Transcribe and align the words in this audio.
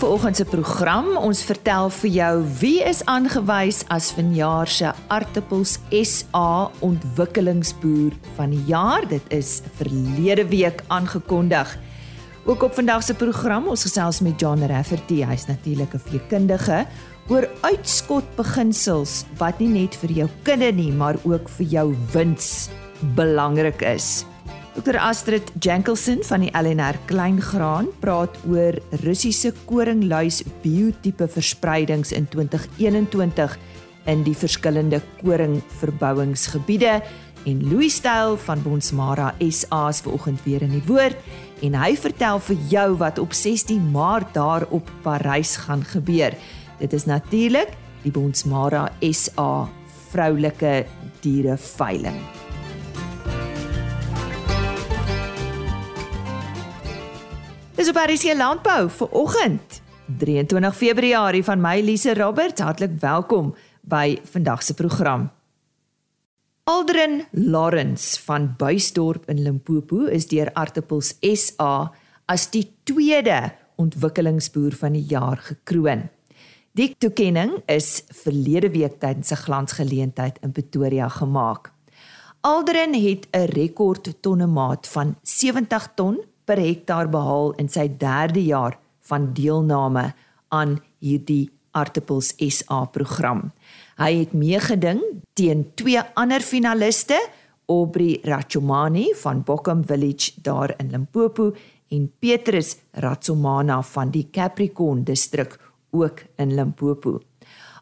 vir 0.00 0.12
oggend 0.14 0.38
se 0.38 0.44
program. 0.48 1.10
Ons 1.20 1.42
vertel 1.44 1.90
vir 1.92 2.10
jou 2.14 2.30
wie 2.60 2.78
is 2.88 3.02
aangewys 3.10 3.82
as 3.92 4.08
vanjaar 4.16 4.70
se 4.70 4.88
Aartappels 5.12 5.74
SA 5.92 6.70
ontwikkelingsboer 6.86 8.16
van 8.38 8.54
die 8.54 8.62
jaar. 8.70 9.04
Dit 9.10 9.26
is 9.34 9.58
verlede 9.76 10.46
week 10.48 10.80
aangekondig. 10.88 11.74
Ook 12.48 12.64
op 12.70 12.78
vandag 12.80 13.04
se 13.04 13.14
program, 13.14 13.68
ons 13.68 13.84
gesels 13.84 14.22
met 14.24 14.40
John 14.40 14.64
Rafferty, 14.72 15.20
hy's 15.20 15.44
natuurlik 15.50 15.92
'n 15.94 16.04
veekundige 16.08 16.86
oor 17.28 17.48
uitskotbeginsels 17.60 19.24
wat 19.36 19.60
nie 19.60 19.68
net 19.68 19.94
vir 19.94 20.10
jou 20.10 20.28
kinde 20.42 20.72
nie, 20.72 20.92
maar 20.92 21.16
ook 21.24 21.48
vir 21.48 21.66
jou 21.66 21.94
wins 22.12 22.70
belangrik 23.14 23.82
is. 23.82 24.24
Dr 24.70 25.00
Astrid 25.02 25.50
Jankelson 25.58 26.20
van 26.22 26.44
die 26.44 26.50
LNR 26.54 26.94
Kleingraan 27.10 27.88
praat 27.98 28.36
oor 28.46 28.76
Russiese 29.02 29.50
koringluis 29.66 30.44
biotipe 30.62 31.26
verspreidings 31.26 32.12
in 32.14 32.28
2021 32.30 33.56
in 34.12 34.22
die 34.22 34.36
verskillende 34.38 35.00
koringverbouingsgebiede 35.24 37.00
en 37.50 37.64
Louis 37.66 37.96
Styl 37.98 38.36
van 38.46 38.62
Bonsmara 38.62 39.32
SA 39.50 39.90
se 39.90 40.06
vanoggend 40.06 40.44
weer 40.46 40.62
in 40.62 40.76
die 40.76 40.86
woord 40.86 41.18
en 41.66 41.74
hy 41.74 41.96
vertel 41.98 42.38
vir 42.46 42.62
jou 42.70 42.88
wat 43.02 43.18
op 43.18 43.34
16 43.34 43.90
Maart 43.90 44.36
daar 44.38 44.68
op 44.70 44.86
Parys 45.02 45.56
gaan 45.66 45.82
gebeur. 45.82 46.36
Dit 46.78 46.94
is 46.94 47.08
natuurlik 47.10 47.74
die 48.04 48.14
Bonsmara 48.14 48.86
SA 49.10 49.66
vroulike 50.12 50.84
diere 51.26 51.58
op 57.90 57.96
RC 58.06 58.36
Landbou 58.38 58.84
vir 58.94 59.14
oggend 59.18 59.80
23 60.20 60.76
Februarie 60.78 61.42
van 61.42 61.58
my 61.58 61.80
Lise 61.82 62.12
Roberts. 62.14 62.62
Hartlik 62.62 62.92
welkom 63.02 63.48
by 63.82 64.14
vandag 64.30 64.62
se 64.62 64.76
program. 64.78 65.24
Aldrin 66.70 67.24
Lawrence 67.32 68.20
van 68.28 68.54
Buysdorp 68.58 69.26
in 69.32 69.42
Limpopo 69.42 70.04
is 70.06 70.28
deur 70.30 70.52
Artappels 70.54 71.16
SA 71.18 71.90
as 72.30 72.46
die 72.54 72.68
tweede 72.86 73.50
ontwikkelingsboer 73.74 74.78
van 74.78 74.94
die 74.94 75.06
jaar 75.10 75.42
gekroon. 75.48 76.06
Die 76.78 76.92
toekenning 76.98 77.58
is 77.66 78.04
verlede 78.22 78.70
week 78.70 79.00
tydens 79.00 79.32
'n 79.32 79.42
glansgeleentheid 79.42 80.38
in 80.42 80.52
Pretoria 80.52 81.08
gemaak. 81.08 81.72
Aldrin 82.40 82.94
het 82.94 83.26
'n 83.32 83.50
rekord 83.50 84.14
tonnemaat 84.22 84.86
van 84.86 85.16
70 85.22 85.88
ton 85.94 86.29
per 86.50 86.58
hektaar 86.58 87.06
behaal 87.06 87.52
in 87.62 87.68
sy 87.70 87.86
3de 88.00 88.42
jaar 88.48 88.74
van 89.06 89.30
deelname 89.36 90.08
aan 90.50 90.80
hierdie 90.98 91.46
Artappels 91.78 92.32
SA 92.42 92.82
program. 92.90 93.52
Hy 94.02 94.10
het 94.24 94.32
meegeding 94.34 94.98
teen 95.38 95.68
twee 95.78 96.02
ander 96.18 96.42
finaliste, 96.42 97.18
Aubrey 97.70 98.18
Rachomani 98.26 99.12
van 99.22 99.44
Bokham 99.46 99.84
Village 99.86 100.32
daar 100.42 100.74
in 100.82 100.90
Limpopo 100.90 101.52
en 101.94 102.08
Petrus 102.18 102.74
Ratsomana 102.98 103.78
van 103.92 104.10
die 104.10 104.26
Capricorn 104.34 105.04
distrik 105.06 105.54
ook 105.94 106.24
in 106.42 106.56
Limpopo. 106.58 107.20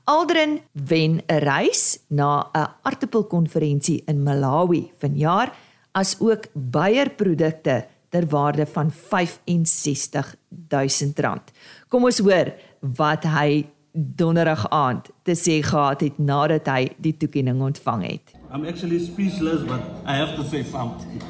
Aldrin 0.04 0.60
wen 0.72 1.22
'n 1.24 1.40
reis 1.40 2.00
na 2.08 2.50
'n 2.52 2.68
aartappelkonferensie 2.82 4.02
in 4.06 4.22
Malawi 4.22 4.90
vanjaar 4.98 5.56
as 5.92 6.16
ook 6.20 6.44
beierprodukte 6.52 7.86
ter 8.08 8.26
waarde 8.28 8.66
van 8.66 8.92
R65000. 8.92 8.96
Kom 11.88 12.04
ons 12.04 12.18
hoor 12.18 12.52
wat 12.80 13.24
hy 13.24 13.66
donderdag 13.92 14.70
aand 14.70 15.08
te 15.22 15.34
sê 15.34 15.62
gehad 15.64 16.00
het 16.04 16.18
nadat 16.18 16.66
hy 16.70 16.88
die 17.02 17.16
toekenning 17.16 17.62
ontvang 17.64 18.02
het. 18.06 18.22
I'm 18.52 18.64
actually 18.64 18.98
speechless 18.98 19.62
but 19.66 19.80
I 20.06 20.16
have 20.16 20.36
to 20.36 20.44
say 20.44 20.62
something. 20.62 21.22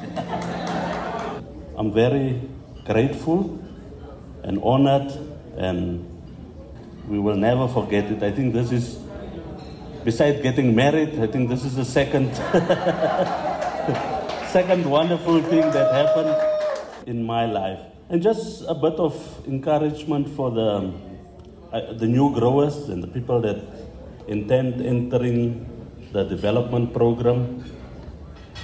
I'm 1.78 1.92
very 1.92 2.40
grateful 2.84 3.58
and 4.44 4.62
honored 4.62 5.12
and 5.56 6.04
we 7.08 7.18
will 7.18 7.36
never 7.36 7.68
forget 7.68 8.10
it. 8.10 8.22
I 8.22 8.32
think 8.32 8.52
this 8.52 8.72
is 8.72 8.98
besides 10.04 10.42
getting 10.42 10.74
married, 10.74 11.18
I 11.20 11.26
think 11.26 11.48
this 11.48 11.64
is 11.64 11.74
the 11.74 11.84
second 11.84 12.34
second 14.52 14.90
wonderful 14.90 15.42
thing 15.42 15.70
that 15.70 15.92
happened 15.92 16.47
in 17.08 17.24
my 17.24 17.46
life. 17.46 17.80
And 18.10 18.22
just 18.22 18.64
a 18.68 18.74
bit 18.74 18.94
of 18.94 19.14
encouragement 19.48 20.28
for 20.36 20.50
the, 20.50 20.92
uh, 21.72 21.92
the 21.94 22.06
new 22.06 22.32
growers 22.34 22.88
and 22.88 23.02
the 23.02 23.06
people 23.08 23.40
that 23.40 23.58
intend 24.28 24.84
entering 24.84 25.66
the 26.12 26.24
development 26.24 26.92
program. 26.92 27.64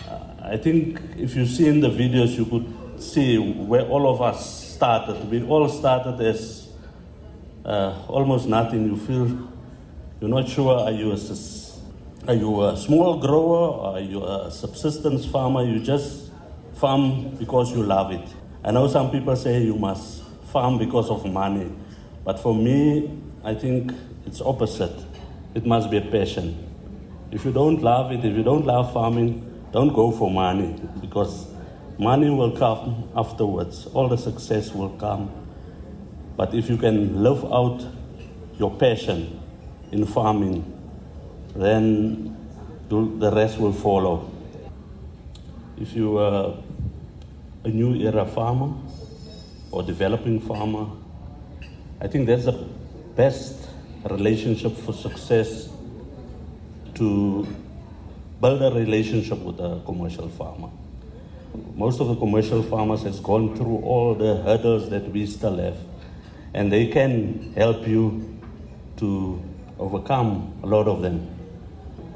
Uh, 0.08 0.18
I 0.42 0.56
think 0.58 1.00
if 1.16 1.34
you 1.34 1.46
see 1.46 1.68
in 1.68 1.80
the 1.80 1.88
videos, 1.88 2.36
you 2.36 2.44
could 2.44 3.02
see 3.02 3.38
where 3.38 3.86
all 3.88 4.08
of 4.08 4.20
us 4.20 4.74
started. 4.74 5.30
We 5.30 5.42
all 5.42 5.68
started 5.68 6.20
as 6.20 6.68
uh, 7.64 7.96
almost 8.08 8.46
nothing. 8.46 8.86
You 8.86 8.96
feel 8.96 9.48
you're 10.20 10.30
not 10.30 10.48
sure 10.48 10.78
are 10.80 10.92
you 10.92 11.12
a, 11.12 11.18
are 12.28 12.34
you 12.34 12.64
a 12.64 12.76
small 12.76 13.18
grower 13.18 13.94
are 13.94 14.00
you 14.00 14.24
a 14.24 14.50
subsistence 14.50 15.26
farmer? 15.26 15.62
You 15.64 15.80
just 15.80 16.23
farm 16.84 17.34
because 17.38 17.72
you 17.72 17.82
love 17.82 18.12
it. 18.12 18.28
I 18.62 18.70
know 18.70 18.86
some 18.88 19.10
people 19.10 19.34
say 19.36 19.62
you 19.62 19.74
must 19.74 20.22
farm 20.52 20.76
because 20.76 21.08
of 21.08 21.24
money, 21.24 21.72
but 22.26 22.38
for 22.38 22.54
me, 22.54 23.10
I 23.42 23.54
think 23.54 23.90
it's 24.26 24.42
opposite. 24.42 24.94
It 25.54 25.64
must 25.64 25.90
be 25.90 25.96
a 25.96 26.02
passion. 26.02 26.46
If 27.30 27.46
you 27.46 27.52
don't 27.52 27.80
love 27.80 28.12
it, 28.12 28.22
if 28.22 28.36
you 28.36 28.42
don't 28.42 28.66
love 28.66 28.92
farming, 28.92 29.30
don't 29.72 29.94
go 29.94 30.10
for 30.10 30.30
money 30.30 30.78
because 31.00 31.46
money 31.98 32.28
will 32.28 32.54
come 32.54 33.08
afterwards. 33.16 33.86
All 33.94 34.06
the 34.06 34.18
success 34.18 34.74
will 34.74 34.94
come. 34.98 35.30
But 36.36 36.52
if 36.52 36.68
you 36.68 36.76
can 36.76 37.22
live 37.22 37.46
out 37.46 37.82
your 38.58 38.76
passion 38.76 39.40
in 39.90 40.04
farming, 40.04 40.70
then 41.56 42.36
the 42.90 43.32
rest 43.34 43.56
will 43.56 43.72
follow. 43.72 44.30
If 45.80 45.96
you 45.96 46.18
uh, 46.18 46.60
a 47.64 47.68
new 47.68 47.94
era 47.94 48.26
farmer 48.26 48.74
or 49.70 49.82
developing 49.82 50.38
farmer. 50.38 50.86
I 52.00 52.06
think 52.08 52.26
that's 52.26 52.44
the 52.44 52.68
best 53.16 53.68
relationship 54.10 54.76
for 54.76 54.92
success 54.92 55.70
to 56.94 57.46
build 58.40 58.62
a 58.62 58.70
relationship 58.78 59.38
with 59.38 59.60
a 59.60 59.80
commercial 59.86 60.28
farmer. 60.28 60.68
Most 61.74 62.00
of 62.00 62.08
the 62.08 62.16
commercial 62.16 62.62
farmers 62.62 63.02
has 63.04 63.18
gone 63.20 63.56
through 63.56 63.78
all 63.78 64.14
the 64.14 64.36
hurdles 64.42 64.90
that 64.90 65.10
we 65.10 65.24
still 65.24 65.56
have 65.56 65.78
and 66.52 66.70
they 66.70 66.88
can 66.88 67.54
help 67.56 67.88
you 67.88 68.38
to 68.98 69.42
overcome 69.78 70.52
a 70.62 70.66
lot 70.66 70.86
of 70.86 71.00
them. 71.00 71.30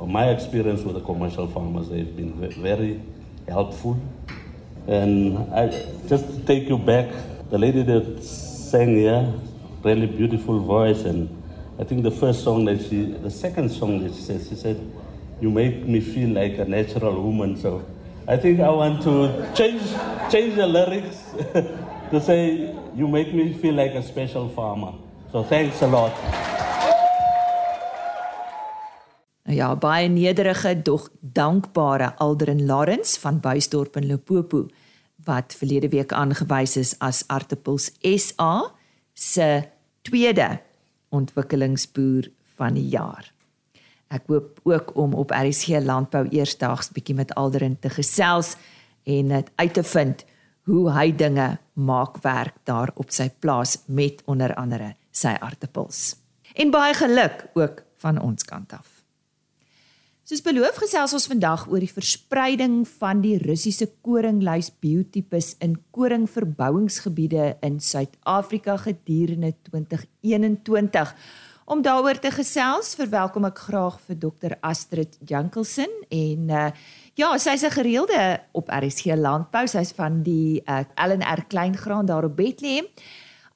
My 0.04 0.28
experience 0.28 0.82
with 0.82 0.94
the 0.94 1.00
commercial 1.00 1.48
farmers, 1.48 1.88
they've 1.88 2.14
been 2.14 2.34
very 2.62 3.00
helpful 3.48 3.98
and 4.88 5.38
I 5.54 5.68
just 6.08 6.46
take 6.46 6.68
you 6.68 6.78
back, 6.78 7.10
the 7.50 7.58
lady 7.58 7.82
that 7.82 8.22
sang 8.24 8.96
here, 8.96 9.32
really 9.84 10.06
beautiful 10.06 10.60
voice, 10.60 11.04
and 11.04 11.28
I 11.78 11.84
think 11.84 12.02
the 12.02 12.10
first 12.10 12.42
song 12.42 12.64
that 12.64 12.80
she, 12.82 13.12
the 13.12 13.30
second 13.30 13.70
song 13.70 14.02
that 14.02 14.14
she 14.14 14.22
said, 14.22 14.40
she 14.48 14.54
said, 14.54 14.80
"You 15.40 15.50
make 15.50 15.86
me 15.86 16.00
feel 16.00 16.30
like 16.30 16.58
a 16.58 16.64
natural 16.64 17.22
woman." 17.22 17.56
So 17.56 17.84
I 18.26 18.38
think 18.38 18.60
I 18.60 18.70
want 18.70 19.02
to 19.02 19.52
change 19.54 19.82
change 20.32 20.56
the 20.56 20.66
lyrics 20.66 21.20
to 22.10 22.20
say, 22.20 22.74
"You 22.96 23.08
make 23.08 23.34
me 23.34 23.52
feel 23.52 23.74
like 23.74 23.92
a 23.92 24.02
special 24.02 24.48
farmer." 24.48 24.94
So 25.32 25.44
thanks 25.44 25.82
a 25.82 25.86
lot. 25.86 26.47
Ja, 29.48 29.70
baie 29.72 30.10
nederige 30.12 30.74
dog 30.84 31.06
dankbare 31.20 32.10
Aldrin 32.20 32.66
Lawrence 32.66 33.20
van 33.20 33.38
Buysdorp 33.40 33.94
in 33.96 34.04
Limpopo 34.04 34.66
wat 35.24 35.54
verlede 35.56 35.88
week 35.88 36.12
aangewys 36.12 36.76
is 36.76 36.90
as 37.00 37.22
Artappels 37.32 37.86
SA 38.02 38.74
se 39.14 39.46
tweede 40.04 40.58
ontwikkelingsboer 41.08 42.28
van 42.58 42.76
die 42.76 42.84
jaar. 42.92 43.32
Ek 44.12 44.28
hoop 44.28 44.60
ook 44.68 44.92
om 45.00 45.16
op 45.16 45.32
RSG 45.32 45.80
Landbou 45.80 46.26
eersdaags 46.28 46.92
bietjie 46.92 47.16
met 47.16 47.32
Aldrin 47.32 47.78
te 47.80 47.88
gesels 47.88 48.52
en 49.08 49.32
dit 49.32 49.50
uit 49.56 49.74
te 49.80 49.86
vind 49.94 50.26
hoe 50.68 50.92
hy 50.92 51.08
dinge 51.16 51.48
maak 51.72 52.20
werk 52.20 52.60
daar 52.68 52.92
op 53.00 53.16
sy 53.16 53.30
plaas 53.40 53.78
met 53.86 54.20
onder 54.28 54.52
andere 54.60 54.92
sy 55.08 55.32
aartappels. 55.40 56.18
En 56.52 56.68
baie 56.68 56.92
geluk 56.92 57.48
ook 57.56 57.84
van 57.96 58.20
ons 58.20 58.44
kant 58.44 58.76
af. 58.76 58.97
Soos 60.28 60.42
beloof 60.44 60.76
gesels 60.82 61.14
ons 61.16 61.24
vandag 61.30 61.62
oor 61.72 61.80
die 61.80 61.88
verspreiding 61.88 62.82
van 62.98 63.22
die 63.24 63.38
Russiese 63.40 63.86
koringlys 64.04 64.66
biotipes 64.68 65.54
in 65.64 65.78
koringverbouingsgebiede 65.96 67.54
in 67.64 67.78
Suid-Afrika 67.80 68.74
gedurende 68.82 69.54
2021. 69.70 71.14
Om 71.72 71.80
daaroor 71.86 72.20
te 72.20 72.34
gesels, 72.36 72.92
verwelkom 73.00 73.48
ek 73.48 73.62
graag 73.70 73.96
vir 74.04 74.18
Dr 74.26 74.56
Astrid 74.60 75.16
Jankelsen 75.24 75.96
en 76.12 76.52
uh, 76.52 76.68
ja, 77.16 77.32
sy's 77.40 77.64
'n 77.64 77.72
gereelde 77.78 78.20
op 78.52 78.68
RSG 78.68 79.16
Landbou, 79.16 79.64
sy's 79.64 79.96
van 79.96 80.20
die 80.28 80.60
uh, 80.68 80.84
LNR 80.92 81.48
Kleingraan 81.48 82.04
daar 82.04 82.28
op 82.28 82.36
Bethlehem. 82.36 82.84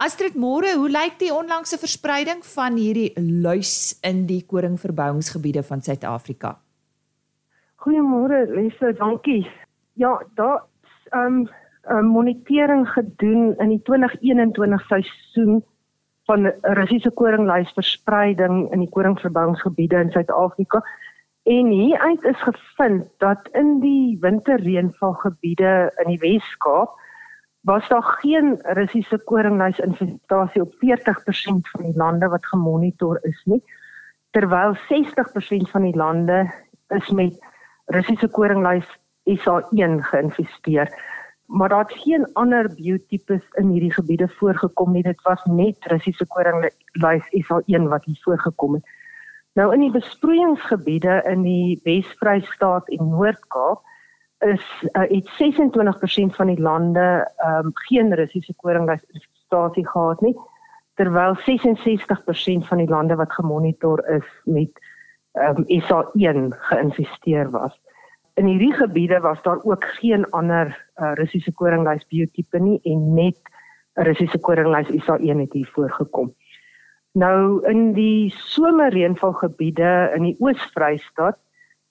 Astrid, 0.01 0.35
môre, 0.35 0.73
hoe 0.73 0.89
lyk 0.89 1.21
die 1.21 1.35
onlangse 1.35 1.77
verspreiding 1.77 2.41
van 2.57 2.81
hierdie 2.81 3.13
luis 3.21 3.99
in 4.01 4.25
die 4.27 4.41
koringverbouingsgebiede 4.49 5.63
van 5.63 5.85
Suid-Afrika? 5.85 6.62
Goeiemôre 7.83 8.47
Lise, 8.47 8.93
dankie. 8.95 9.51
Ja, 9.99 10.23
daar 10.35 10.63
ehm 11.11 11.27
um, 11.27 11.49
'n 11.91 12.05
monitering 12.05 12.89
gedoen 12.89 13.57
in 13.59 13.69
die 13.69 13.83
2021 13.83 14.87
seisoen 14.87 15.65
van 16.25 16.53
Russiese 16.61 17.11
koringlysverspreiding 17.11 18.73
in 18.73 18.79
die 18.79 18.89
koringverbouingsgebiede 18.89 19.97
in 19.97 20.11
Suid-Afrika. 20.11 20.85
En 21.43 21.67
hieruit 21.67 22.23
is 22.25 22.43
gevind 22.43 23.11
dat 23.19 23.49
in 23.53 23.81
die 23.81 24.19
winterreënvalgebiede 24.21 25.93
in 26.05 26.09
die 26.09 26.19
Wes-Kaap 26.19 26.91
was 27.61 27.89
daar 27.89 28.03
geen 28.03 28.59
Russiese 28.63 29.19
koringlysinfestasie 29.25 30.63
op 30.63 30.75
40% 30.75 31.71
van 31.73 31.83
die 31.83 31.97
lande 31.97 32.29
wat 32.29 32.47
gemonitor 32.47 33.19
is 33.23 33.43
nie, 33.45 33.63
terwyl 34.31 34.77
60% 34.77 35.71
van 35.71 35.83
die 35.83 35.97
lande 35.97 36.53
is 36.89 37.11
met 37.11 37.51
Russiese 37.93 38.29
koringlys 38.29 38.89
SA1 39.31 40.01
geïnfesteer. 40.11 40.91
Maar 41.47 41.69
daar 41.69 41.85
het 41.85 42.01
geen 42.05 42.27
ander 42.33 42.69
biotipes 42.75 43.45
in 43.61 43.69
hierdie 43.69 43.93
gebiede 43.93 44.29
voorgekom 44.29 44.93
nie. 44.93 45.03
Dit 45.03 45.23
was 45.23 45.45
net 45.45 45.85
Russiese 45.93 46.27
koringlys 46.27 47.29
SA1 47.47 47.89
wat 47.93 48.05
hier 48.05 48.21
voorgekom 48.25 48.75
het. 48.75 48.85
Nou 49.53 49.73
in 49.75 49.81
die 49.85 49.93
besproeiingsgebiede 49.93 51.23
in 51.29 51.43
die 51.45 51.81
Wes-Vrystaat 51.85 52.89
en 52.89 53.09
Noord-Kaap 53.09 53.83
is 54.43 54.65
uh, 54.93 55.05
iets 55.11 55.31
26% 55.39 56.37
van 56.39 56.47
die 56.47 56.61
lande 56.61 57.05
ehm 57.37 57.67
um, 57.67 57.71
geen 57.87 58.15
Russiese 58.15 58.55
koringlys 58.57 59.05
infestasie 59.13 59.87
gehad 59.89 60.21
nie 60.21 60.37
terwyl 60.95 61.37
66% 61.37 62.67
van 62.69 62.79
die 62.79 62.89
lande 62.89 63.15
wat 63.17 63.33
gemonitor 63.33 64.09
is 64.09 64.27
met 64.45 64.71
ehm 65.33 65.57
um, 65.57 65.65
SA1 65.81 66.59
geïnfesteer 66.71 67.51
was. 67.51 67.81
In 68.35 68.47
hierdie 68.47 68.73
gebiede 68.73 69.21
was 69.21 69.43
daar 69.43 69.61
ook 69.63 69.85
geen 69.85 70.31
ander 70.31 70.73
uh, 70.97 71.13
Russiese 71.15 71.53
koringlys 71.53 72.07
biotipe 72.09 72.59
nie 72.59 72.81
en 72.83 73.15
net 73.15 73.39
Russiese 73.93 74.39
koringlys 74.41 74.89
SA1 75.05 75.43
het 75.45 75.53
hier 75.53 75.69
voorgekom. 75.75 76.33
Nou 77.13 77.61
in 77.69 77.93
die 77.93 78.33
somerreënvalgebiede 78.33 80.13
in 80.17 80.23
die 80.31 80.37
Oos-Vrystaat 80.41 81.39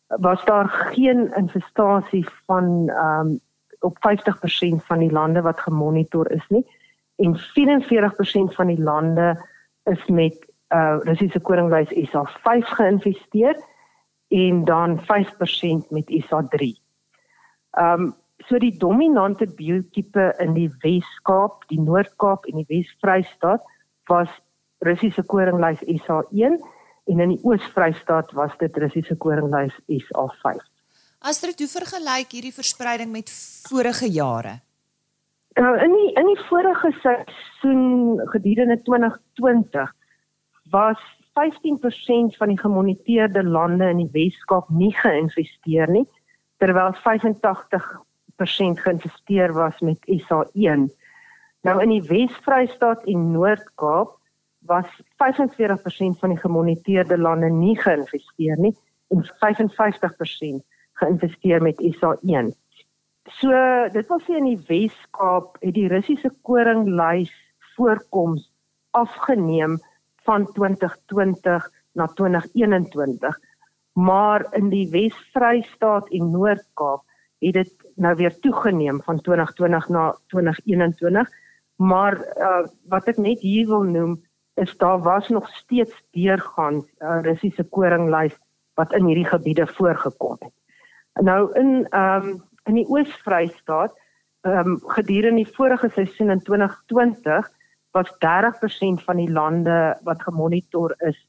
was 0.07 0.45
daar 0.45 0.67
geen 0.69 1.29
infestasie 1.37 2.25
van 2.45 2.89
um, 2.89 3.39
op 3.79 3.97
50% 4.01 4.81
van 4.85 4.99
die 4.99 5.11
lande 5.11 5.41
wat 5.41 5.59
gemonitor 5.59 6.31
is 6.31 6.47
nie 6.49 6.65
en 7.21 7.37
44% 7.37 8.55
van 8.57 8.67
die 8.67 8.81
lande 8.81 9.35
is 9.83 10.05
met 10.05 10.49
uh 10.73 10.97
Russiese 11.03 11.39
koringlys 11.39 11.93
SA5 12.09 12.65
geïnvesteer 12.77 13.57
en 14.31 14.63
dan 14.65 14.97
5% 14.99 15.91
met 15.91 16.09
SA3. 16.25 16.71
Um 17.79 18.11
so 18.49 18.57
die 18.57 18.73
dominante 18.77 19.45
biotipe 19.45 20.31
in 20.41 20.55
die 20.55 20.69
Wes-Kaap, 20.81 21.67
die 21.69 21.77
Noord-Kaap 21.77 22.47
en 22.49 22.63
die 22.63 22.65
Wes-Vrystaat 22.71 23.61
was 24.09 24.31
Russiese 24.81 25.21
koringlys 25.29 25.83
SA1 25.85 26.57
en 27.11 27.21
in 27.21 27.35
die 27.35 27.39
Oos-Vrystaat 27.45 28.33
was 28.33 28.55
dit 28.57 28.77
Russiese 28.81 29.15
koringlys 29.21 29.75
SA5. 29.85 30.57
Astrid, 31.21 31.61
hoe 31.61 31.69
vergelyk 31.69 32.33
hierdie 32.33 32.55
verspreiding 32.55 33.11
met 33.13 33.29
vorige 33.69 34.09
jare? 34.09 34.57
Nou 35.59 35.75
in 35.83 35.93
die 35.93 36.11
in 36.17 36.29
die 36.31 36.41
vorige 36.47 36.93
seisoen 37.03 38.21
gedurende 38.31 38.79
2020 38.87 39.91
was 40.71 41.01
15% 41.39 42.37
van 42.37 42.47
die 42.51 42.59
gemoniteerde 42.59 43.43
lande 43.43 43.89
in 43.89 43.97
die 44.03 44.11
Weskaap 44.11 44.69
nie 44.69 44.93
geïnvesteer 44.95 45.91
nie 45.91 46.07
terwyl 46.61 46.93
85% 46.93 48.81
geïnvesteer 48.83 49.53
was 49.53 49.79
met 49.79 49.97
SA1. 50.05 50.89
Nou 51.65 51.75
in 51.81 51.89
die 51.89 52.03
Wes-Vrystaat 52.05 53.05
en 53.09 53.31
Noord-Kaap 53.31 54.17
was 54.69 54.89
45% 55.23 56.19
van 56.21 56.35
die 56.35 56.41
gemoniteerde 56.41 57.17
lande 57.17 57.49
nie 57.49 57.77
geïnvesteer 57.79 58.59
nie 58.61 58.75
en 59.13 59.23
55% 59.45 60.61
geïnvesteer 61.01 61.61
met 61.61 61.81
SA1. 61.97 62.51
So 63.39 63.53
dit 63.93 64.07
wil 64.09 64.21
sê 64.25 64.37
in 64.37 64.49
die 64.51 64.63
Wes-Kaap 64.67 65.57
het 65.61 65.75
die 65.77 65.87
Russiese 65.89 66.33
koringlys 66.45 67.33
voorkoms 67.75 68.49
afgeneem 68.97 69.79
van 70.25 70.47
2020 70.53 71.69
na 71.93 72.07
2021 72.07 73.39
maar 73.93 74.45
in 74.55 74.69
die 74.71 74.87
Wes-Vrystaat 74.89 76.09
en 76.09 76.31
Noord-Kaap 76.31 77.03
het 77.41 77.53
dit 77.53 77.71
nou 77.95 78.15
weer 78.15 78.39
toegeneem 78.39 79.01
van 79.03 79.21
2020 79.21 79.89
na 79.89 80.05
2021 80.27 81.29
maar 81.75 82.19
uh, 82.37 82.67
wat 82.89 83.07
ek 83.09 83.17
net 83.17 83.41
hier 83.41 83.67
wil 83.67 83.83
noem 83.87 84.19
is 84.61 84.77
daar 84.77 85.01
was 85.01 85.29
nog 85.29 85.49
steeds 85.49 86.03
deurgaan 86.11 86.83
uh, 86.99 87.19
Russiese 87.21 87.63
koringlys 87.63 88.35
wat 88.79 88.93
in 88.93 89.05
hierdie 89.05 89.27
gebiede 89.27 89.67
voorgekom 89.67 90.37
het. 90.39 90.53
Nou 91.25 91.51
in 91.59 91.87
ehm 91.89 92.29
um, 92.29 92.43
in 92.69 92.77
die 92.77 92.87
Oos-Vrystaat 92.87 93.95
ehm 94.41 94.75
um, 94.75 94.77
gedurende 94.97 95.43
die 95.43 95.55
vorige 95.55 95.89
seisoen 95.89 96.29
in 96.29 96.43
2020 96.45 97.49
was 97.91 98.09
30% 98.19 99.03
van 99.03 99.15
die 99.15 99.31
lande 99.31 99.97
wat 100.03 100.23
gemonitor 100.23 100.95
is, 100.97 101.27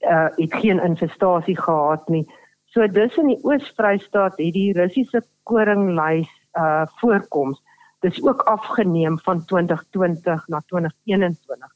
uh 0.00 0.28
het 0.36 0.54
geen 0.54 0.82
infestasie 0.82 1.56
gehad 1.56 2.08
nie. 2.08 2.26
So 2.64 2.86
dis 2.86 3.16
in 3.16 3.26
die 3.26 3.40
Oos-Vrystaat 3.44 4.36
het 4.36 4.54
die 4.54 4.72
Russiese 4.72 5.22
koringlys 5.42 6.30
uh 6.58 6.86
voorkoms 7.00 7.62
dis 8.02 8.18
ook 8.26 8.42
afgeneem 8.50 9.18
van 9.22 9.44
2020 9.44 10.48
na 10.48 10.62
2021. 10.66 11.74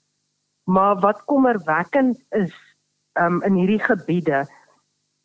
Maar 0.65 0.99
wat 0.99 1.25
kommerwekkend 1.25 2.25
is 2.31 2.55
um 3.15 3.43
in 3.43 3.55
hierdie 3.55 3.83
gebiede 3.83 4.47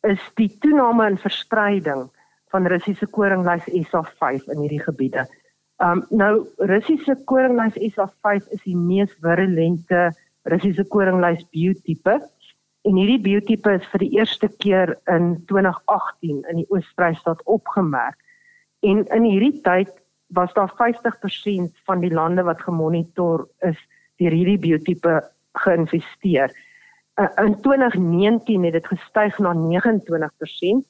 is 0.00 0.22
die 0.34 0.58
toename 0.58 1.08
in 1.10 1.18
verspreiding 1.18 2.10
van 2.54 2.66
Russiese 2.66 3.06
koringlys 3.06 3.66
SA5 3.66 4.46
in 4.54 4.60
hierdie 4.60 4.82
gebiede. 4.82 5.26
Um 5.82 6.04
nou 6.14 6.46
Russiese 6.70 7.16
koringlys 7.26 7.78
SA5 7.94 8.52
is 8.54 8.62
die 8.62 8.76
mees 8.78 9.10
virulente 9.24 10.10
Russiese 10.50 10.84
koringlys 10.86 11.42
biotipe 11.50 12.20
en 12.86 12.98
hierdie 12.98 13.18
biotipe 13.22 13.74
is 13.78 13.88
vir 13.90 14.04
die 14.04 14.12
eerste 14.18 14.50
keer 14.62 14.94
in 15.10 15.34
2018 15.50 16.42
in 16.50 16.62
die 16.62 16.68
Oos-Vrystaat 16.70 17.42
opgemerk. 17.50 18.18
En 18.86 19.04
in 19.14 19.26
hierdie 19.26 19.58
tyd 19.66 19.90
was 20.34 20.54
daar 20.54 20.70
50% 20.78 21.70
van 21.86 22.02
die 22.02 22.10
lande 22.14 22.42
wat 22.46 22.62
gemonitor 22.62 23.46
is 23.66 23.78
deur 24.22 24.34
hierdie 24.34 24.58
biotipe 24.58 25.20
geïnvesteer. 25.64 26.54
Uh, 27.20 27.28
in 27.42 27.58
2019 27.60 28.64
het 28.64 28.78
dit 28.78 28.86
gestyg 28.86 29.38
na 29.38 29.52
29% 29.58 30.86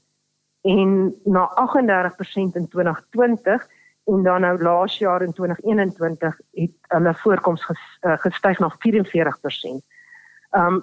en 0.63 0.91
na 1.25 1.49
38% 1.65 2.61
in 2.61 2.69
2020 2.69 3.69
en 4.05 4.23
dan 4.23 4.41
nou 4.41 4.63
laas 4.63 4.99
jaar 4.99 5.23
in 5.23 5.33
2021 5.33 6.39
het 6.53 6.75
hulle 6.95 7.15
voorkoms 7.15 7.67
eh, 7.71 8.19
gestyg 8.19 8.59
na 8.59 8.71
44%. 8.87 9.85
Um 10.51 10.83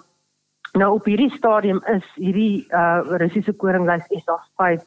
nou 0.78 0.94
op 0.94 1.06
hierdie 1.06 1.32
stadium 1.34 1.82
is 1.90 2.06
hierdie 2.16 2.68
uh 2.70 3.02
Russiese 3.18 3.54
koringlys 3.58 4.06
SA5 4.22 4.84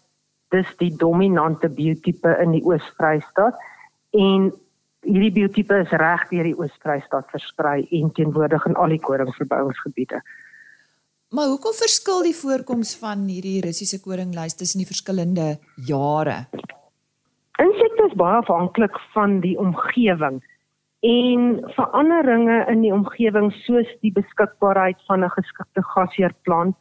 dis 0.55 0.69
die 0.79 0.93
dominante 0.97 1.69
biotipe 1.69 2.37
in 2.43 2.53
die 2.55 2.63
Oos-Vrystaat 2.63 3.59
en 4.11 4.53
hierdie 5.03 5.33
biotipe 5.35 5.81
is 5.83 5.95
reg 5.99 6.29
deur 6.31 6.47
die 6.47 6.55
Oos-Vrystaat 6.55 7.33
versprei 7.35 7.83
en 7.99 8.13
teenwoordig 8.15 8.67
in 8.71 8.79
al 8.79 8.95
die 8.95 9.01
koringverbouingsgebiede. 9.03 10.23
Maar 11.33 11.49
hoekom 11.49 11.75
verskil 11.75 12.23
die 12.29 12.37
voorkoms 12.37 12.93
van 13.01 13.25
hierdie 13.27 13.63
Russiese 13.65 14.03
koringlys 14.05 14.55
tussen 14.55 14.85
die 14.85 14.89
verskillende 14.89 15.57
jare? 15.89 16.45
Insekte 17.61 18.07
is 18.07 18.17
baie 18.17 18.41
afhanklik 18.41 18.97
van 19.13 19.41
die 19.41 19.59
omgewing 19.59 20.41
en 21.03 21.59
veranderinge 21.75 22.65
in 22.71 22.81
die 22.81 22.93
omgewing 22.95 23.51
soos 23.65 23.89
die 24.01 24.13
beskikbaarheid 24.15 25.01
van 25.09 25.25
'n 25.25 25.35
geskikte 25.35 25.83
gasheerplant 25.83 26.77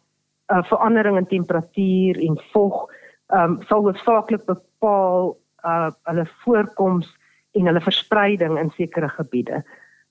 uh, 0.54 0.64
verandering 0.64 1.18
in 1.18 1.28
temperatuur 1.28 2.20
en 2.28 2.38
vog 2.52 2.86
um, 3.34 3.58
sal 3.68 3.82
hoofsaaklik 3.82 4.46
bepaal 4.46 5.38
uh, 5.66 5.90
hulle 6.04 6.26
voorkoms 6.44 7.10
en 7.52 7.66
hulle 7.66 7.82
verspreiding 7.82 8.60
in 8.60 8.72
sekere 8.78 9.10
gebiede. 9.10 9.64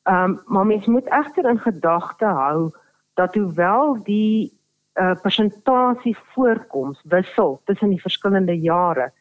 Ehm 0.03 0.31
um, 0.31 0.41
maar 0.47 0.67
mens 0.67 0.87
moet 0.87 1.09
egter 1.09 1.49
in 1.49 1.59
gedagte 1.59 2.27
hou 2.27 2.71
dat 3.15 3.35
hoewel 3.35 4.03
die 4.03 4.53
uh, 4.95 5.15
persentasie 5.23 6.17
voorkoms 6.35 7.01
wissel 7.05 7.61
tussen 7.65 7.89
die 7.89 8.01
verskillende 8.01 8.59
jare, 8.61 9.13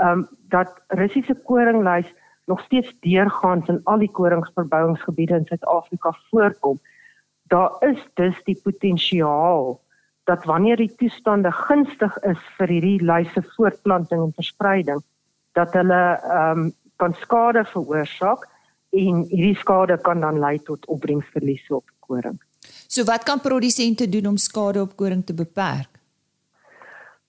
ehm 0.00 0.18
um, 0.18 0.28
dat 0.48 0.70
Russiese 0.88 1.34
koringlys 1.44 2.08
nog 2.50 2.60
steeds 2.60 2.94
deurgaans 3.00 3.68
in 3.68 3.80
al 3.84 3.98
die 4.02 4.10
koringsverbouingsgebiede 4.10 5.36
in 5.38 5.46
Suid-Afrika 5.46 6.14
voorkom. 6.30 6.80
Daar 7.52 7.76
is 7.78 8.00
dus 8.14 8.42
die 8.44 8.58
potensiaal 8.62 9.80
dat 10.24 10.44
wanneer 10.44 10.76
die 10.76 10.94
toestande 10.94 11.52
gunstig 11.52 12.16
is 12.32 12.42
vir 12.58 12.72
hierdie 12.74 12.98
lyse 13.02 13.42
voortplanting 13.54 14.22
en 14.22 14.34
verspreiding, 14.34 15.02
dat 15.58 15.74
hulle 15.78 16.02
ehm 16.18 16.66
um, 16.66 16.72
kan 17.00 17.14
skade 17.16 17.64
veroorsaak 17.64 18.42
en 18.92 19.22
hierdie 19.30 19.56
skade 19.56 19.96
kan 20.04 20.20
dan 20.20 20.38
lei 20.38 20.58
tot 20.58 20.86
opbrengsverliese 20.86 21.74
op 21.74 21.88
koring. 22.04 22.36
So 22.86 23.04
wat 23.08 23.24
kan 23.24 23.40
produsente 23.40 24.08
doen 24.08 24.26
om 24.26 24.36
skade 24.36 24.82
op 24.82 24.96
koring 24.96 25.24
te 25.26 25.34
beperk? 25.34 25.99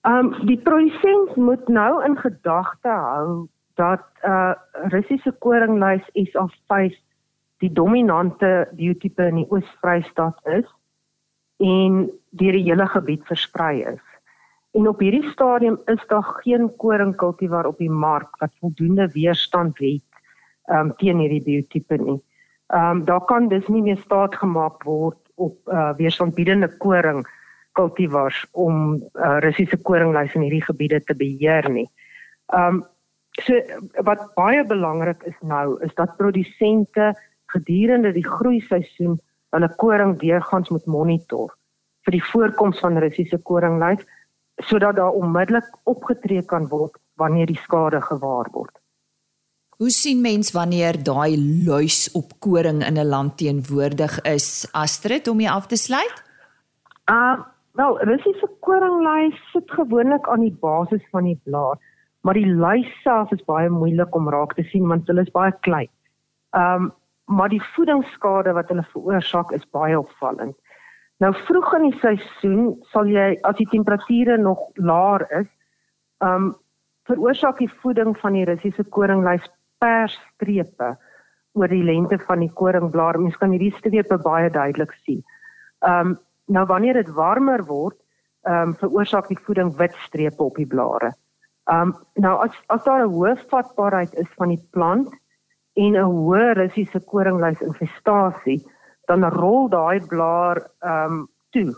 Um, 0.02 0.32
die 0.48 0.58
produsent 0.58 1.36
moet 1.36 1.68
nou 1.68 2.04
in 2.04 2.16
gedagte 2.18 2.90
hou 2.90 3.48
dat 3.78 4.02
uh 4.26 4.54
Russiese 4.90 5.30
koringlys 5.38 6.06
SA5 6.18 6.96
die 7.62 7.70
dominante 7.70 8.68
biotipe 8.74 9.28
in 9.30 9.38
die 9.42 9.46
Oos-Vrystaat 9.50 10.40
is 10.58 10.66
en 11.62 12.08
deur 12.34 12.58
die 12.58 12.64
hele 12.66 12.86
gebied 12.90 13.22
versprei 13.30 13.84
is. 13.92 14.02
En 14.74 14.88
op 14.88 15.04
hierdie 15.04 15.30
stadium 15.30 15.78
is 15.86 16.02
daar 16.10 16.26
geen 16.42 16.66
koringkultivar 16.82 17.68
op 17.70 17.78
die 17.78 17.90
mark 17.90 18.40
wat 18.40 18.50
voldoende 18.58 19.06
weerstand 19.14 19.78
het 19.78 20.02
um, 20.66 20.90
teen 20.98 21.22
hierdie 21.22 21.44
biotipe 21.46 22.00
nie. 22.02 22.18
Ehm 22.74 22.90
um, 22.90 23.04
daar 23.04 23.22
kan 23.30 23.48
dus 23.48 23.68
nie 23.68 23.82
meer 23.82 24.02
staat 24.02 24.34
gemaak 24.34 24.82
word 24.82 25.20
op 25.34 25.54
uh, 25.68 25.94
weerstandbiedende 25.96 26.72
koring 26.82 27.22
kultivars 27.78 28.38
om 28.52 28.96
uh, 29.00 29.38
Russiese 29.44 29.78
koringlys 29.82 30.34
in 30.34 30.44
hierdie 30.46 30.64
gebiede 30.64 31.00
te 31.00 31.14
beheer 31.14 31.68
nie. 31.70 31.88
Um, 32.54 32.82
so 33.40 33.56
wat 34.04 34.26
baie 34.36 34.64
belangrik 34.68 35.22
is 35.28 35.38
nou 35.40 35.78
is 35.84 35.94
dat 35.96 36.16
produsente 36.18 37.12
gedurende 37.54 38.12
die 38.12 38.26
groeiseisoen 38.26 39.18
hulle 39.56 39.70
koring 39.80 40.18
deurgangs 40.20 40.72
moet 40.72 40.86
monitor 40.86 41.52
vir 42.04 42.18
die 42.18 42.24
voorkoms 42.32 42.82
van 42.84 42.98
Russiese 43.00 43.38
koringlys 43.38 44.04
sodat 44.68 44.96
daar 44.96 45.16
onmiddellik 45.16 45.68
opgetree 45.88 46.44
kan 46.44 46.68
word 46.68 46.98
wanneer 47.20 47.48
die 47.48 47.60
skade 47.64 48.00
gewaar 48.04 48.48
word. 48.52 48.74
Hoe 49.80 49.90
sien 49.90 50.20
mens 50.22 50.52
wanneer 50.52 50.98
daai 51.02 51.36
luis 51.66 52.10
op 52.14 52.36
koring 52.38 52.82
in 52.86 52.98
'n 52.98 53.08
land 53.08 53.36
teenwoordig 53.36 54.20
is? 54.22 54.68
Astrid 54.72 55.28
om 55.28 55.40
jy 55.40 55.48
af 55.48 55.66
te 55.66 55.76
sluit? 55.76 56.22
Uh, 57.10 57.40
wel, 57.72 57.98
Russiese 58.08 58.48
koringluis 58.60 59.38
sit 59.52 59.70
gewoonlik 59.70 60.28
aan 60.28 60.44
die 60.44 60.56
basis 60.60 61.02
van 61.10 61.24
die 61.24 61.38
blaar, 61.44 61.78
maar 62.22 62.34
die 62.38 62.48
luis 62.48 62.88
self 63.02 63.32
is 63.32 63.44
baie 63.48 63.70
moeilik 63.70 64.14
om 64.14 64.28
raak 64.30 64.54
te 64.54 64.64
sien 64.70 64.86
want 64.88 65.08
hulle 65.10 65.24
is 65.26 65.34
baie 65.34 65.54
klein. 65.66 65.90
Um 66.56 66.92
maar 67.32 67.48
die 67.48 67.62
voedingsskade 67.72 68.52
wat 68.52 68.68
hulle 68.68 68.82
veroorsaak 68.92 69.52
is 69.56 69.62
baie 69.72 69.94
opvallend. 69.96 70.56
Nou 71.22 71.30
vroeg 71.46 71.70
in 71.78 71.84
die 71.86 72.00
seisoen 72.02 72.64
sal 72.90 73.08
jy 73.08 73.38
as 73.48 73.56
die 73.56 73.68
temperature 73.70 74.36
nog 74.36 74.66
laer 74.74 75.24
is, 75.38 75.48
um 76.20 76.50
veroorsaak 77.08 77.62
die 77.62 77.70
voeding 77.82 78.12
van 78.18 78.36
die 78.36 78.44
Russiese 78.50 78.84
koringlys 78.84 79.46
persstrepe 79.80 80.90
oor 81.54 81.72
die 81.72 81.84
lengte 81.86 82.18
van 82.26 82.42
die 82.42 82.50
koringblaar. 82.58 83.20
Mens 83.22 83.38
kan 83.38 83.54
hierdie 83.54 83.72
strepe 83.78 84.18
baie 84.26 84.50
duidelik 84.50 84.92
sien. 85.06 85.22
Um 85.80 86.18
nou 86.46 86.66
wanneer 86.66 86.94
dit 86.94 87.12
warmer 87.14 87.64
word, 87.64 87.98
um 88.42 88.74
veroorsaak 88.74 89.28
die 89.28 89.38
voeding 89.38 89.76
wit 89.78 89.94
strepe 90.06 90.42
op 90.42 90.56
die 90.56 90.66
blare. 90.66 91.12
Um 91.70 91.94
nou 92.14 92.38
as 92.42 92.54
as 92.66 92.84
daar 92.84 93.04
'n 93.06 93.12
hoë 93.12 93.36
vatbaarheid 93.50 94.14
is 94.14 94.28
van 94.36 94.48
die 94.48 94.62
plant 94.70 95.12
en 95.74 95.96
'n 95.96 96.10
hoë 96.10 96.54
Russiese 96.54 97.00
koringlys 97.00 97.60
infestasie, 97.60 98.60
dan 99.06 99.24
rol 99.24 99.68
daai 99.68 100.00
blaar 100.06 100.58
ehm 100.80 101.12
um, 101.12 101.28
toe 101.50 101.74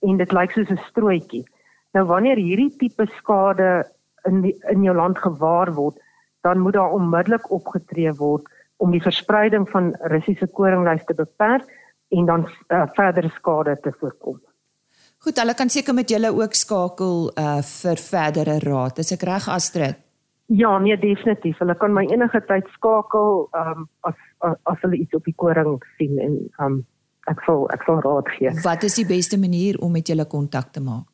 en 0.00 0.16
dit 0.16 0.32
lyk 0.32 0.50
soos 0.50 0.70
'n 0.70 0.84
strooitjie. 0.90 1.44
Nou 1.92 2.04
wanneer 2.06 2.36
hierdie 2.36 2.76
tipe 2.76 3.06
skade 3.06 3.84
in 4.24 4.40
die, 4.42 4.54
in 4.70 4.82
jou 4.82 4.94
land 4.96 5.18
gewaar 5.18 5.72
word, 5.74 5.96
dan 6.42 6.58
moet 6.58 6.74
daar 6.74 6.92
onmiddellik 6.92 7.50
opgetree 7.50 8.12
word 8.12 8.46
om 8.76 8.90
die 8.90 9.02
verspreiding 9.02 9.68
van 9.70 9.94
Russiese 10.00 10.46
koringlys 10.46 11.04
te 11.04 11.14
beperk 11.14 11.66
en 12.08 12.26
dan 12.26 12.48
uh, 12.68 12.86
verdere 12.96 13.30
skade 13.36 13.78
te 13.82 13.92
voorkom. 14.00 14.40
Goed, 15.18 15.38
hulle 15.38 15.54
kan 15.54 15.70
seker 15.70 15.94
met 15.94 16.10
julle 16.10 16.30
ook 16.30 16.54
skakel 16.54 17.30
uh 17.34 17.58
vir 17.62 17.98
verdere 17.98 18.58
raad. 18.62 19.00
Is 19.02 19.10
ek 19.12 19.24
reg 19.26 19.48
Astrid? 19.50 19.98
Ja, 20.46 20.78
nee 20.78 20.96
definitief. 20.96 21.58
Hulle 21.58 21.74
kan 21.76 21.92
my 21.92 22.06
enige 22.06 22.40
tyd 22.46 22.68
skakel 22.76 23.48
um 23.52 23.88
as 24.06 24.14
as 24.40 24.78
hulle 24.84 25.00
iets 25.02 25.18
op 25.18 25.26
die 25.26 25.34
koring 25.36 25.74
sien 25.98 26.20
en 26.22 26.38
um 26.64 26.78
ek 27.28 27.42
sal 27.46 27.66
ek 27.74 27.82
sal 27.84 27.98
raad 28.06 28.30
gee. 28.36 28.54
Wat 28.64 28.86
is 28.86 29.00
die 29.00 29.08
beste 29.08 29.40
manier 29.42 29.80
om 29.82 29.92
met 29.92 30.08
julle 30.08 30.24
kontak 30.24 30.70
te 30.72 30.80
maak? 30.80 31.04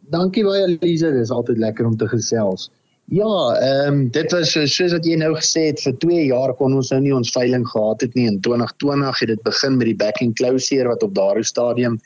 Dankie 0.00 0.44
baie 0.44 0.64
Elise, 0.64 1.12
dis 1.12 1.30
altyd 1.30 1.58
lekker 1.58 1.86
om 1.86 1.96
te 1.96 2.06
gesels. 2.08 2.70
Ja, 3.10 3.54
ehm 3.56 3.92
um, 3.92 4.10
dit 4.10 4.32
was 4.32 4.50
so, 4.52 4.66
soos 4.68 4.92
wat 4.92 5.06
jy 5.08 5.14
nou 5.16 5.30
gesê 5.32 5.62
het 5.70 5.80
vir 5.80 5.94
2 6.02 6.24
jaar 6.28 6.50
kon 6.56 6.74
ons 6.76 6.90
nou 6.92 6.98
nie 7.00 7.12
ons 7.16 7.30
veiling 7.32 7.62
gehad 7.70 8.02
het 8.04 8.16
nie 8.18 8.26
in 8.28 8.36
2020 8.44 9.22
het 9.22 9.30
dit 9.30 9.44
begin 9.46 9.78
met 9.80 9.88
die 9.88 9.94
backing 10.02 10.34
closure 10.36 10.90
wat 10.90 11.06
op 11.06 11.14
daardie 11.16 11.46
stadium 11.48 11.96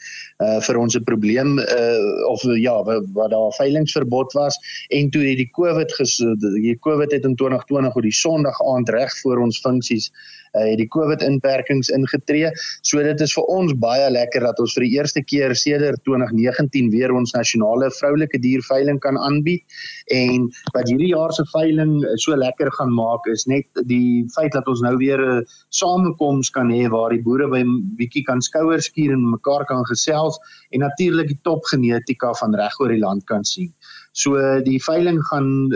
uh 0.46 0.60
vir 0.66 0.78
ons 0.78 0.94
'n 0.94 1.02
probleem 1.08 1.58
uh 1.58 2.28
of 2.30 2.44
ja 2.66 2.76
wat, 2.86 3.08
wat 3.18 3.34
daar 3.34 3.50
veilingsverbod 3.58 4.30
was 4.38 4.54
en 4.90 5.10
toe 5.10 5.24
het 5.26 5.42
die 5.42 5.50
COVID 5.58 5.90
ges, 5.98 6.14
die 6.62 6.78
COVID 6.86 7.10
het 7.18 7.26
in 7.26 7.34
2020 7.34 7.96
op 7.98 8.02
die 8.02 8.18
Sondag 8.22 8.62
aand 8.62 8.88
reg 8.88 9.18
voor 9.24 9.42
ons 9.42 9.58
funksies 9.58 10.06
uh, 10.52 10.64
het 10.66 10.78
die 10.80 10.88
COVID 10.92 11.22
inperkings 11.24 11.90
ingetree. 11.92 12.50
So 12.86 13.02
dit 13.04 13.20
is 13.24 13.34
vir 13.36 13.48
ons 13.52 13.74
baie 13.80 14.08
lekker 14.12 14.44
dat 14.44 14.60
ons 14.62 14.74
vir 14.76 14.86
die 14.86 14.92
eerste 14.98 15.22
keer 15.24 15.54
sedert 15.58 16.02
2019 16.08 16.90
weer 16.92 17.14
ons 17.14 17.34
nasionale 17.36 17.90
vroulike 17.98 18.40
dierveiling 18.42 19.00
kan 19.04 19.18
aanbied. 19.18 19.64
En 20.12 20.48
wat 20.74 20.90
hierdie 20.90 21.12
jaar 21.14 21.32
se 21.32 21.44
veiling 21.52 21.94
so 22.20 22.36
lekker 22.36 22.68
gaan 22.76 22.92
maak 22.92 23.26
is 23.32 23.46
net 23.48 23.82
die 23.88 24.24
feit 24.34 24.52
dat 24.52 24.68
ons 24.68 24.82
nou 24.84 24.96
weer 25.00 25.20
'n 25.20 25.46
samekoms 25.70 26.50
kan 26.50 26.68
hê 26.70 26.88
waar 26.92 27.10
die 27.10 27.22
boere 27.22 27.48
by 27.48 27.62
bietjie 27.96 28.24
kan 28.28 28.42
skouers 28.42 28.90
skuur 28.90 29.12
en 29.12 29.30
mekaar 29.30 29.64
kan 29.64 29.84
gesels 29.88 30.38
en 30.70 30.80
natuurlik 30.80 31.28
die 31.28 31.40
topgenetika 31.42 32.32
van 32.34 32.54
reg 32.54 32.80
oor 32.80 32.88
die 32.88 33.00
land 33.00 33.24
kan 33.24 33.44
sien. 33.44 33.72
So 34.12 34.36
die 34.60 34.82
veiling 34.84 35.22
gaan 35.24 35.72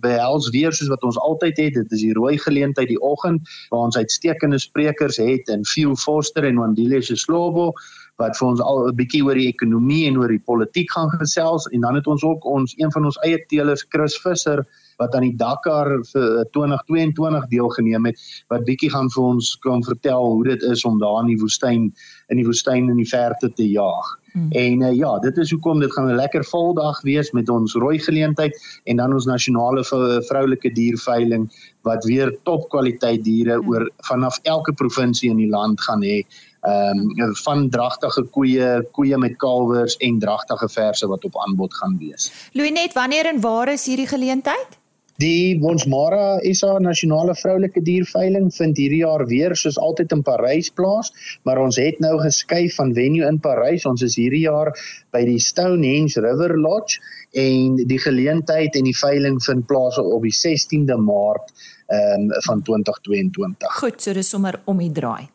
behels 0.00 0.50
weer 0.52 0.72
soos 0.72 0.88
wat 0.92 1.02
ons 1.02 1.18
altyd 1.18 1.56
het. 1.56 1.74
Dit 1.74 1.92
is 1.92 2.02
die 2.04 2.12
rooi 2.12 2.36
geleentheid 2.38 2.88
die 2.88 3.00
oggend 3.00 3.48
waar 3.70 3.88
ons 3.88 3.96
uitstekende 3.96 4.58
sprekers 4.58 5.16
het 5.16 5.48
in 5.48 5.64
Phil 5.64 5.96
Foster 5.96 6.44
en 6.44 6.60
Wandile 6.60 7.00
Slobo 7.02 7.72
wat 8.18 8.36
vir 8.38 8.48
ons 8.48 8.60
al 8.60 8.88
'n 8.88 8.96
bietjie 8.98 9.22
oor 9.24 9.38
die 9.38 9.48
ekonomie 9.48 10.06
en 10.08 10.18
oor 10.18 10.28
die 10.28 10.42
politiek 10.50 10.90
gaan 10.90 11.10
gesels 11.10 11.66
en 11.72 11.80
dan 11.86 11.94
het 11.94 12.06
ons 12.06 12.24
ook 12.24 12.44
ons 12.44 12.74
een 12.76 12.92
van 12.92 13.04
ons 13.04 13.18
eie 13.22 13.38
teelers 13.48 13.86
Chris 13.88 14.18
Visser 14.18 14.66
wat 14.98 15.14
aan 15.14 15.28
die 15.28 15.36
Dakar 15.38 15.90
vir 16.10 16.44
2022 16.54 17.46
deelgeneem 17.52 18.10
het 18.10 18.22
wat 18.50 18.66
bietjie 18.66 18.90
gaan 18.90 19.10
vir 19.14 19.22
ons 19.22 19.54
kan 19.62 19.84
vertel 19.86 20.32
hoe 20.32 20.44
dit 20.44 20.62
is 20.62 20.84
om 20.84 20.98
daar 20.98 21.22
in 21.22 21.32
die 21.34 21.38
woestyn 21.42 21.92
in 22.28 22.40
die 22.40 22.46
woestyn 22.46 22.90
in 22.90 22.98
die 22.98 23.08
verte 23.08 23.48
te 23.54 23.64
jaag. 23.64 24.08
Hmm. 24.34 24.50
En 24.52 24.82
uh, 24.82 24.92
ja, 24.92 25.18
dit 25.22 25.38
is 25.38 25.50
hoekom 25.54 25.80
dit 25.80 25.92
gaan 25.92 26.10
'n 26.10 26.18
lekker 26.18 26.44
voldag 26.44 27.00
wees 27.02 27.30
met 27.32 27.48
ons 27.48 27.74
rooi 27.74 27.98
geleentheid 27.98 28.58
en 28.84 28.96
dan 28.96 29.12
ons 29.12 29.26
nasionale 29.26 29.84
vroulike 30.28 30.72
dierveiling 30.74 31.48
wat 31.82 32.04
weer 32.04 32.34
topkwaliteit 32.42 33.24
diere 33.24 33.56
hmm. 33.56 33.68
oor 33.70 33.90
vanaf 34.10 34.38
elke 34.42 34.72
provinsie 34.72 35.30
in 35.30 35.36
die 35.36 35.50
land 35.50 35.80
gaan 35.80 36.02
hê. 36.02 36.26
Ehm 36.68 37.04
um, 37.22 37.34
van 37.44 37.68
dragtige 37.70 38.22
koeie, 38.34 38.68
koeie 38.92 39.18
met 39.18 39.36
kalwers 39.36 39.96
en 40.04 40.18
dragtige 40.18 40.68
verse 40.68 41.06
wat 41.06 41.24
op 41.24 41.38
aanbod 41.46 41.74
gaan 41.74 41.96
wees. 42.00 42.32
Louinet, 42.52 42.92
wanneer 42.92 43.30
en 43.30 43.40
waar 43.40 43.72
is 43.72 43.86
hierdie 43.86 44.08
geleentheid? 44.10 44.78
Die 45.18 45.58
Bonsmara 45.58 46.38
SA 46.54 46.76
nasionale 46.78 47.34
vroulike 47.34 47.80
dierveiling 47.82 48.52
vind 48.54 48.76
hierdie 48.78 49.00
jaar 49.00 49.24
weer 49.26 49.56
soos 49.58 49.78
altyd 49.82 50.12
in 50.14 50.20
Parys 50.22 50.68
plaas, 50.70 51.10
maar 51.42 51.58
ons 51.58 51.78
het 51.82 51.98
nou 52.04 52.12
geskuif 52.22 52.76
van 52.78 52.92
venue 52.94 53.26
in 53.26 53.40
Parys. 53.42 53.86
Ons 53.90 54.04
is 54.06 54.14
hierdie 54.14 54.44
jaar 54.44 54.70
by 55.10 55.24
die 55.26 55.40
Stonehenge 55.42 56.22
River 56.22 56.54
Lodge 56.54 57.00
en 57.34 57.80
die 57.90 57.98
geleentheid 57.98 58.78
en 58.78 58.86
die 58.86 58.94
veiling 58.94 59.40
vind 59.42 59.66
plaas 59.66 59.98
op 59.98 60.22
die 60.22 60.34
16de 60.34 61.00
Maart 61.02 61.50
ehm 61.88 62.28
um, 62.28 62.38
van 62.44 62.62
2022. 62.62 63.74
Goed, 63.80 63.98
so 64.02 64.12
dis 64.14 64.28
sommer 64.28 64.60
om 64.70 64.78
die 64.78 64.92
draai. 64.92 65.26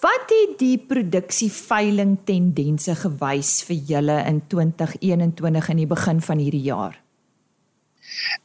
Wat 0.00 0.30
het 0.32 0.54
die 0.56 0.78
produksieveiling 0.88 2.14
tendense 2.24 2.94
gewys 3.02 3.58
vir 3.68 3.80
julle 3.90 4.16
in 4.30 4.38
2021 4.48 5.68
in 5.74 5.82
die 5.82 5.88
begin 5.90 6.22
van 6.24 6.40
hierdie 6.40 6.62
jaar? 6.64 6.94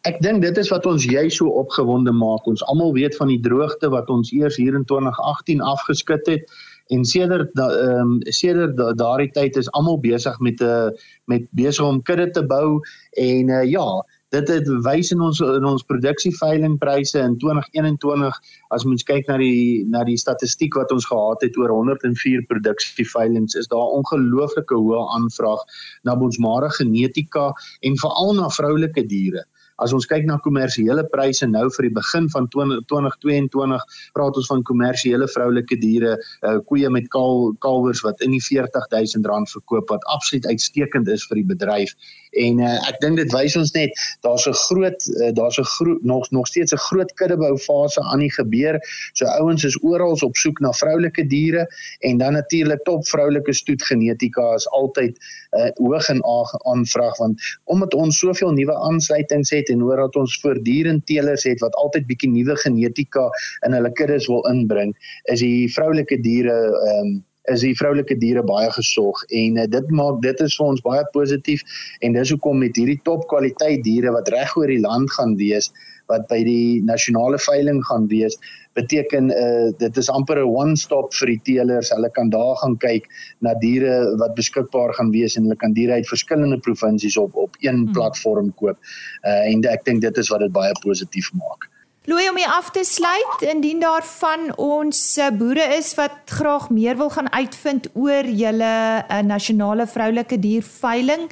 Ek 0.09 0.19
dink 0.19 0.43
dit 0.43 0.59
is 0.59 0.71
wat 0.73 0.83
ons 0.89 1.05
jy 1.07 1.23
so 1.31 1.47
opgewonde 1.61 2.11
maak. 2.11 2.43
Ons 2.51 2.63
almal 2.67 2.91
weet 2.97 3.15
van 3.15 3.31
die 3.31 3.39
droogte 3.39 3.87
wat 3.93 4.11
ons 4.11 4.33
eers 4.35 4.59
hier 4.59 4.75
in 4.75 4.83
2018 4.83 5.63
afgeskit 5.63 6.27
het 6.33 6.57
en 6.91 7.07
sedert 7.07 7.55
ehm 7.55 8.01
um, 8.03 8.19
sedert 8.35 8.75
daardie 8.99 9.31
tyd 9.33 9.55
is 9.55 9.71
almal 9.79 9.95
besig 10.03 10.35
met 10.43 10.59
'n 10.59 10.67
uh, 10.67 10.75
eh, 10.75 11.07
met 11.31 11.47
besig 11.55 11.85
om 11.85 12.03
kudde 12.03 12.29
te 12.31 12.43
bou 12.43 12.81
en 13.15 13.49
uh, 13.49 13.63
ja, 13.63 13.87
dit 14.35 14.51
het 14.51 14.69
wys 14.85 15.11
in 15.15 15.21
ons 15.23 15.39
in 15.43 15.65
ons 15.67 15.85
produksieveilingpryse 15.89 17.21
in 17.21 17.37
2021 17.41 18.39
as 18.75 18.85
mens 18.87 19.05
kyk 19.07 19.29
na 19.31 19.37
die 19.41 19.85
na 19.91 20.03
die 20.07 20.17
statistiek 20.19 20.75
wat 20.79 20.91
ons 20.95 21.07
gehad 21.11 21.45
het 21.45 21.57
oor 21.61 21.73
104 21.73 22.45
produksieveilings 22.51 23.55
is 23.61 23.71
daar 23.71 23.95
ongelooflike 23.99 24.79
hoë 24.81 25.03
aanvraag 25.17 25.63
na 26.07 26.17
ons 26.27 26.39
mare 26.47 26.71
genetika 26.79 27.51
en 27.87 27.99
veral 28.03 28.33
na 28.41 28.51
vroulike 28.59 29.05
diere 29.11 29.45
As 29.83 29.91
ons 29.95 30.07
kyk 30.07 30.23
na 30.27 30.37
kommersiële 30.39 31.03
pryse 31.11 31.47
nou 31.51 31.65
vir 31.77 31.89
die 31.89 31.95
begin 31.97 32.29
van 32.31 32.47
2022, 32.53 33.85
praat 34.15 34.37
ons 34.39 34.47
van 34.51 34.63
kommersiële 34.63 35.27
vroulike 35.33 35.77
diere, 35.81 36.15
uh, 36.47 36.57
koeie 36.69 36.89
met 36.89 37.09
kaal 37.11 37.51
kalwers 37.63 38.03
wat 38.05 38.21
in 38.23 38.31
die 38.31 38.39
R40000 38.39 39.51
verkoop 39.51 39.91
wat 39.91 40.05
absoluut 40.15 40.47
uitstekend 40.47 41.11
is 41.11 41.25
vir 41.27 41.41
die 41.41 41.47
bedryf. 41.51 41.91
En 42.39 42.61
uh, 42.63 42.77
ek 42.87 43.01
dink 43.03 43.19
dit 43.19 43.31
wys 43.35 43.55
ons 43.59 43.73
net 43.75 43.91
daar's 44.23 44.47
'n 44.47 44.55
groot 44.67 45.07
uh, 45.19 45.31
daar's 45.35 45.59
'n 45.59 45.67
groot 45.75 46.03
nog 46.03 46.31
nog 46.31 46.47
steeds 46.47 46.71
'n 46.71 46.83
groot 46.87 47.11
kuddebou 47.19 47.57
fase 47.57 48.01
aan 48.01 48.19
die 48.19 48.31
gebeur. 48.31 48.79
So 49.13 49.25
ouens 49.25 49.63
is 49.63 49.77
oral 49.83 50.15
op 50.23 50.35
soek 50.35 50.59
na 50.59 50.71
vroulike 50.71 51.27
diere 51.27 51.67
en 51.99 52.17
dan 52.17 52.33
natuurlik 52.33 52.83
top 52.83 53.07
vroulike 53.07 53.53
stoet 53.53 53.83
genetika 53.83 54.53
is 54.55 54.67
altyd 54.69 55.17
uh, 55.51 55.69
hoog 55.75 56.09
in 56.09 56.21
aanvraag 56.63 57.17
want 57.17 57.41
omdat 57.63 57.93
ons 57.93 58.19
soveel 58.19 58.51
nuwe 58.51 58.75
aansluitings 58.75 59.49
het 59.49 59.64
het 59.65 59.73
en 59.73 59.85
hoor 59.85 60.05
dat 60.05 60.15
ons 60.21 60.39
voortdurend 60.41 61.05
teelers 61.09 61.45
het 61.49 61.61
wat 61.65 61.75
altyd 61.81 62.07
bietjie 62.07 62.31
nuwe 62.31 62.55
genetika 62.61 63.29
in 63.65 63.73
hulle 63.73 63.91
kuddes 63.97 64.29
wil 64.29 64.45
inbring, 64.51 64.93
is 65.33 65.41
die 65.41 65.71
vroulike 65.73 66.21
diere 66.21 66.59
ehm 66.73 67.15
um, 67.15 67.15
is 67.51 67.61
die 67.61 67.75
vroulike 67.77 68.15
diere 68.17 68.41
baie 68.41 68.69
gesog 68.73 69.19
en 69.29 69.59
uh, 69.61 69.67
dit 69.69 69.91
maak 69.93 70.21
dit 70.23 70.39
is 70.41 70.55
vir 70.57 70.65
ons 70.65 70.81
baie 70.85 71.03
positief 71.13 71.61
en 72.01 72.15
dis 72.17 72.31
hoekom 72.33 72.57
met 72.63 72.77
hierdie 72.79 72.97
topkwaliteit 73.05 73.83
diere 73.85 74.13
wat 74.15 74.31
reg 74.33 74.55
oor 74.57 74.71
die 74.71 74.81
land 74.81 75.11
gaan 75.13 75.35
wees 75.37 75.69
wat 76.11 76.27
by 76.29 76.43
die 76.43 76.81
nasionale 76.85 77.39
veiling 77.39 77.81
gaan 77.89 78.07
wees 78.11 78.37
beteken 78.75 79.31
uh, 79.31 79.71
dit 79.79 79.97
is 79.97 80.09
amper 80.11 80.39
'n 80.41 80.51
one 80.51 80.75
stop 80.75 81.13
vir 81.13 81.31
die 81.33 81.41
teelers. 81.49 81.91
Hulle 81.95 82.09
kan 82.11 82.29
daar 82.29 82.55
gaan 82.61 82.77
kyk 82.77 83.07
na 83.39 83.53
diere 83.61 84.17
wat 84.19 84.35
beskikbaar 84.35 84.93
gaan 84.93 85.11
wees 85.11 85.35
en 85.35 85.47
hulle 85.47 85.55
kan 85.55 85.73
diere 85.73 85.93
uit 85.93 86.07
verskillende 86.07 86.59
provinsies 86.59 87.17
op 87.17 87.35
op 87.35 87.55
een 87.59 87.85
hmm. 87.85 87.93
platform 87.93 88.51
koop. 88.59 88.77
Uh, 89.23 89.47
en 89.51 89.63
ek 89.71 89.85
dink 89.85 90.01
dit 90.01 90.17
is 90.17 90.29
wat 90.29 90.43
dit 90.43 90.51
baie 90.51 90.75
positief 90.83 91.31
maak. 91.33 91.69
Louis 92.05 92.29
om 92.29 92.37
hier 92.37 92.51
af 92.53 92.69
te 92.71 92.83
sluit 92.85 93.41
indien 93.41 93.79
daar 93.81 94.03
van 94.05 94.51
ons 94.61 94.99
eh, 95.17 95.31
boere 95.33 95.63
is 95.73 95.95
wat 95.97 96.11
graag 96.29 96.69
meer 96.69 96.97
wil 96.97 97.09
gaan 97.09 97.31
uitvind 97.33 97.87
oor 97.97 98.27
julle 98.29 98.73
uh, 99.01 99.21
nasionale 99.25 99.87
vroulike 99.89 100.37
dierveiling 100.39 101.25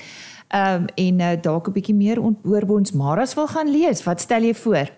um, 0.54 0.86
en 0.96 1.20
uh, 1.20 1.42
dalk 1.42 1.68
'n 1.68 1.72
bietjie 1.74 1.96
meer 1.96 2.22
oor 2.22 2.70
ons 2.70 2.92
maras 2.92 3.34
wil 3.34 3.48
gaan 3.48 3.72
lees. 3.72 4.04
Wat 4.04 4.22
stel 4.22 4.42
jy 4.42 4.54
voor? 4.54 4.89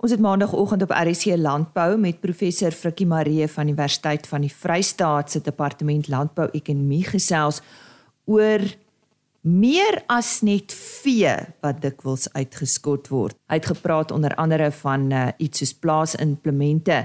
Ons 0.00 0.14
het 0.14 0.22
maandagooggend 0.24 0.82
op 0.86 0.94
RC 0.96 1.36
Landbou 1.36 1.98
met 2.00 2.22
professor 2.22 2.72
Frikkie 2.72 3.06
Maree 3.06 3.48
van 3.52 3.68
die 3.68 3.74
Universiteit 3.74 4.26
van 4.26 4.46
die 4.46 4.52
Vrystaat 4.52 5.30
se 5.30 5.42
departement 5.44 6.08
landbou-ekonomie 6.08 7.04
gesels 7.04 7.60
oor 8.24 8.64
meer 9.40 10.00
as 10.08 10.38
net 10.44 10.72
vee 10.72 11.34
wat 11.60 11.82
dikwels 11.84 12.30
uitgeskot 12.32 13.10
word. 13.12 13.36
Hy 13.52 13.60
het 13.60 13.68
gepraat 13.74 14.12
onder 14.12 14.32
andere 14.40 14.70
van 14.80 15.10
uh, 15.12 15.28
iets 15.36 15.60
soos 15.60 15.76
plaasimplemente 15.76 17.04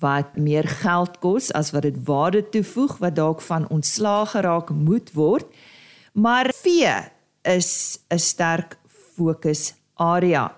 wat 0.00 0.36
meer 0.36 0.68
geld 0.68 1.18
kos 1.18 1.50
as 1.52 1.70
wat 1.70 1.82
dit 1.82 1.98
waarde 2.04 2.48
toevoeg 2.48 2.96
wat 2.98 3.16
dalk 3.16 3.40
van 3.40 3.68
ontslae 3.68 4.26
geraak 4.26 4.70
moet 4.70 5.12
word. 5.12 5.46
Maar 6.12 6.52
vee 6.54 6.94
is 7.42 7.98
'n 8.08 8.18
sterk 8.18 8.78
fokusarea 9.14 10.56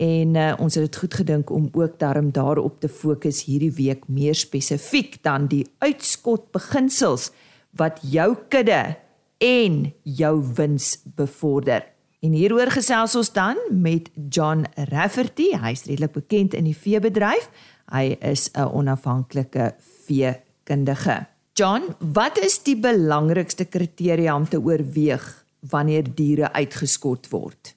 en 0.00 0.34
uh, 0.34 0.54
ons 0.58 0.74
het 0.74 0.84
dit 0.84 0.96
goed 0.96 1.14
gedink 1.14 1.50
om 1.50 1.68
ook 1.72 1.98
daarom 1.98 2.32
daarop 2.32 2.80
te 2.80 2.88
fokus 2.88 3.44
hierdie 3.44 3.72
week 3.72 4.08
meer 4.08 4.34
spesifiek 4.34 5.22
dan 5.22 5.46
die 5.46 5.66
uitskot 5.78 6.50
beginsels 6.52 7.30
wat 7.76 8.00
jou 8.00 8.36
kudde 8.48 8.96
en 9.38 9.92
jou 10.02 10.34
wins 10.54 10.98
bevorder. 11.16 11.84
En 12.20 12.32
hieroor 12.36 12.68
gesels 12.72 13.14
ons 13.16 13.32
dan 13.32 13.56
met 13.72 14.10
John 14.28 14.66
Rafferty. 14.90 15.50
Hy's 15.56 15.86
redelik 15.88 16.12
bekend 16.12 16.54
in 16.54 16.66
die 16.68 16.76
veebedryf. 16.76 17.48
Hy 17.90 18.16
is 18.20 18.50
'n 18.54 18.70
onafhanklike 18.72 19.74
veekundige. 20.06 21.26
John, 21.54 21.94
wat 21.98 22.38
is 22.38 22.62
die 22.62 22.76
belangrikste 22.76 23.64
kriteria 23.64 24.36
om 24.36 24.48
te 24.48 24.60
oorweeg 24.60 25.44
wanneer 25.60 26.14
diere 26.14 26.52
uitgeskot 26.52 27.28
word? 27.28 27.74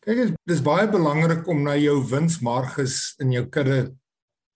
Kyk, 0.00 0.16
dit 0.16 0.54
is 0.56 0.62
baie 0.62 0.88
belangrik 0.88 1.46
om 1.46 1.62
na 1.62 1.76
jou 1.76 2.02
winsmarges 2.10 3.14
in 3.18 3.32
jou 3.32 3.46
kudde 3.46 3.94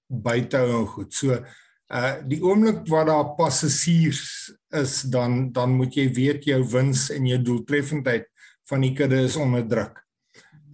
by 0.09 0.41
te 0.47 0.57
hou 0.57 0.81
en 0.81 0.87
goed. 0.87 1.15
So 1.15 1.39
Uh 1.87 2.17
die 2.27 2.41
oomblik 2.43 2.81
wat 2.91 3.07
daar 3.07 3.29
passasiers 3.39 4.51
is 4.75 5.05
dan 5.07 5.53
dan 5.55 5.77
moet 5.79 5.95
jy 5.95 6.09
weet 6.11 6.45
jou 6.45 6.59
wins 6.73 7.11
en 7.15 7.29
jou 7.31 7.39
doeltreffendheid 7.39 8.27
van 8.67 8.83
die 8.83 8.91
kudde 8.93 9.21
is 9.23 9.37
onder 9.39 9.63
druk. 9.63 10.03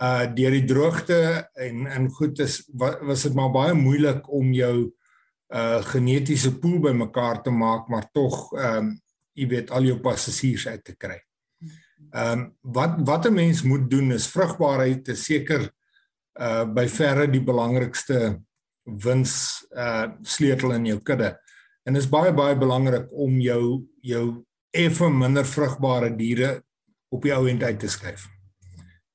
Uh 0.03 0.27
deur 0.35 0.51
die 0.57 0.67
droogte 0.67 1.49
en 1.55 1.87
en 1.87 2.09
goed 2.11 2.41
is 2.43 2.62
was 2.75 3.23
dit 3.23 3.35
maar 3.38 3.53
baie 3.55 3.75
moeilik 3.79 4.27
om 4.33 4.51
jou 4.57 4.77
uh 5.55 5.83
genetiese 5.93 6.57
pool 6.59 6.81
bymekaar 6.83 7.43
te 7.43 7.53
maak 7.55 7.88
maar 7.88 8.09
tog 8.12 8.49
ehm 8.57 8.79
um, 8.79 8.97
jy 9.33 9.47
weet 9.49 9.71
al 9.73 9.87
jou 9.88 9.97
passasiers 10.05 10.67
uit 10.69 10.83
te 10.85 10.97
kry. 10.97 11.21
Ehm 12.12 12.33
um, 12.33 12.43
wat 12.61 12.99
wat 13.07 13.27
'n 13.27 13.35
mens 13.35 13.62
moet 13.62 13.91
doen 13.91 14.12
is 14.12 14.31
vrugbaarheid 14.33 15.05
te 15.05 15.15
seker 15.15 15.71
uh 16.41 16.65
by 16.65 16.88
verre 16.88 17.31
die 17.31 17.45
belangrikste 17.45 18.41
wins 18.85 19.65
uh 19.77 20.11
sleutel 20.23 20.73
in 20.73 20.87
jou 20.87 20.99
kudde. 21.01 21.37
En 21.85 21.95
dit 21.95 22.03
is 22.03 22.09
baie 22.09 22.33
baie 22.33 22.57
belangrik 22.57 23.09
om 23.12 23.41
jou 23.41 23.87
jou 24.01 24.45
effe 24.71 25.09
minder 25.09 25.45
vrugbare 25.45 26.17
diere 26.17 26.62
op 27.12 27.23
die 27.23 27.35
ou 27.35 27.49
end 27.49 27.62
uit 27.62 27.79
te 27.79 27.88
skuif. 27.88 28.27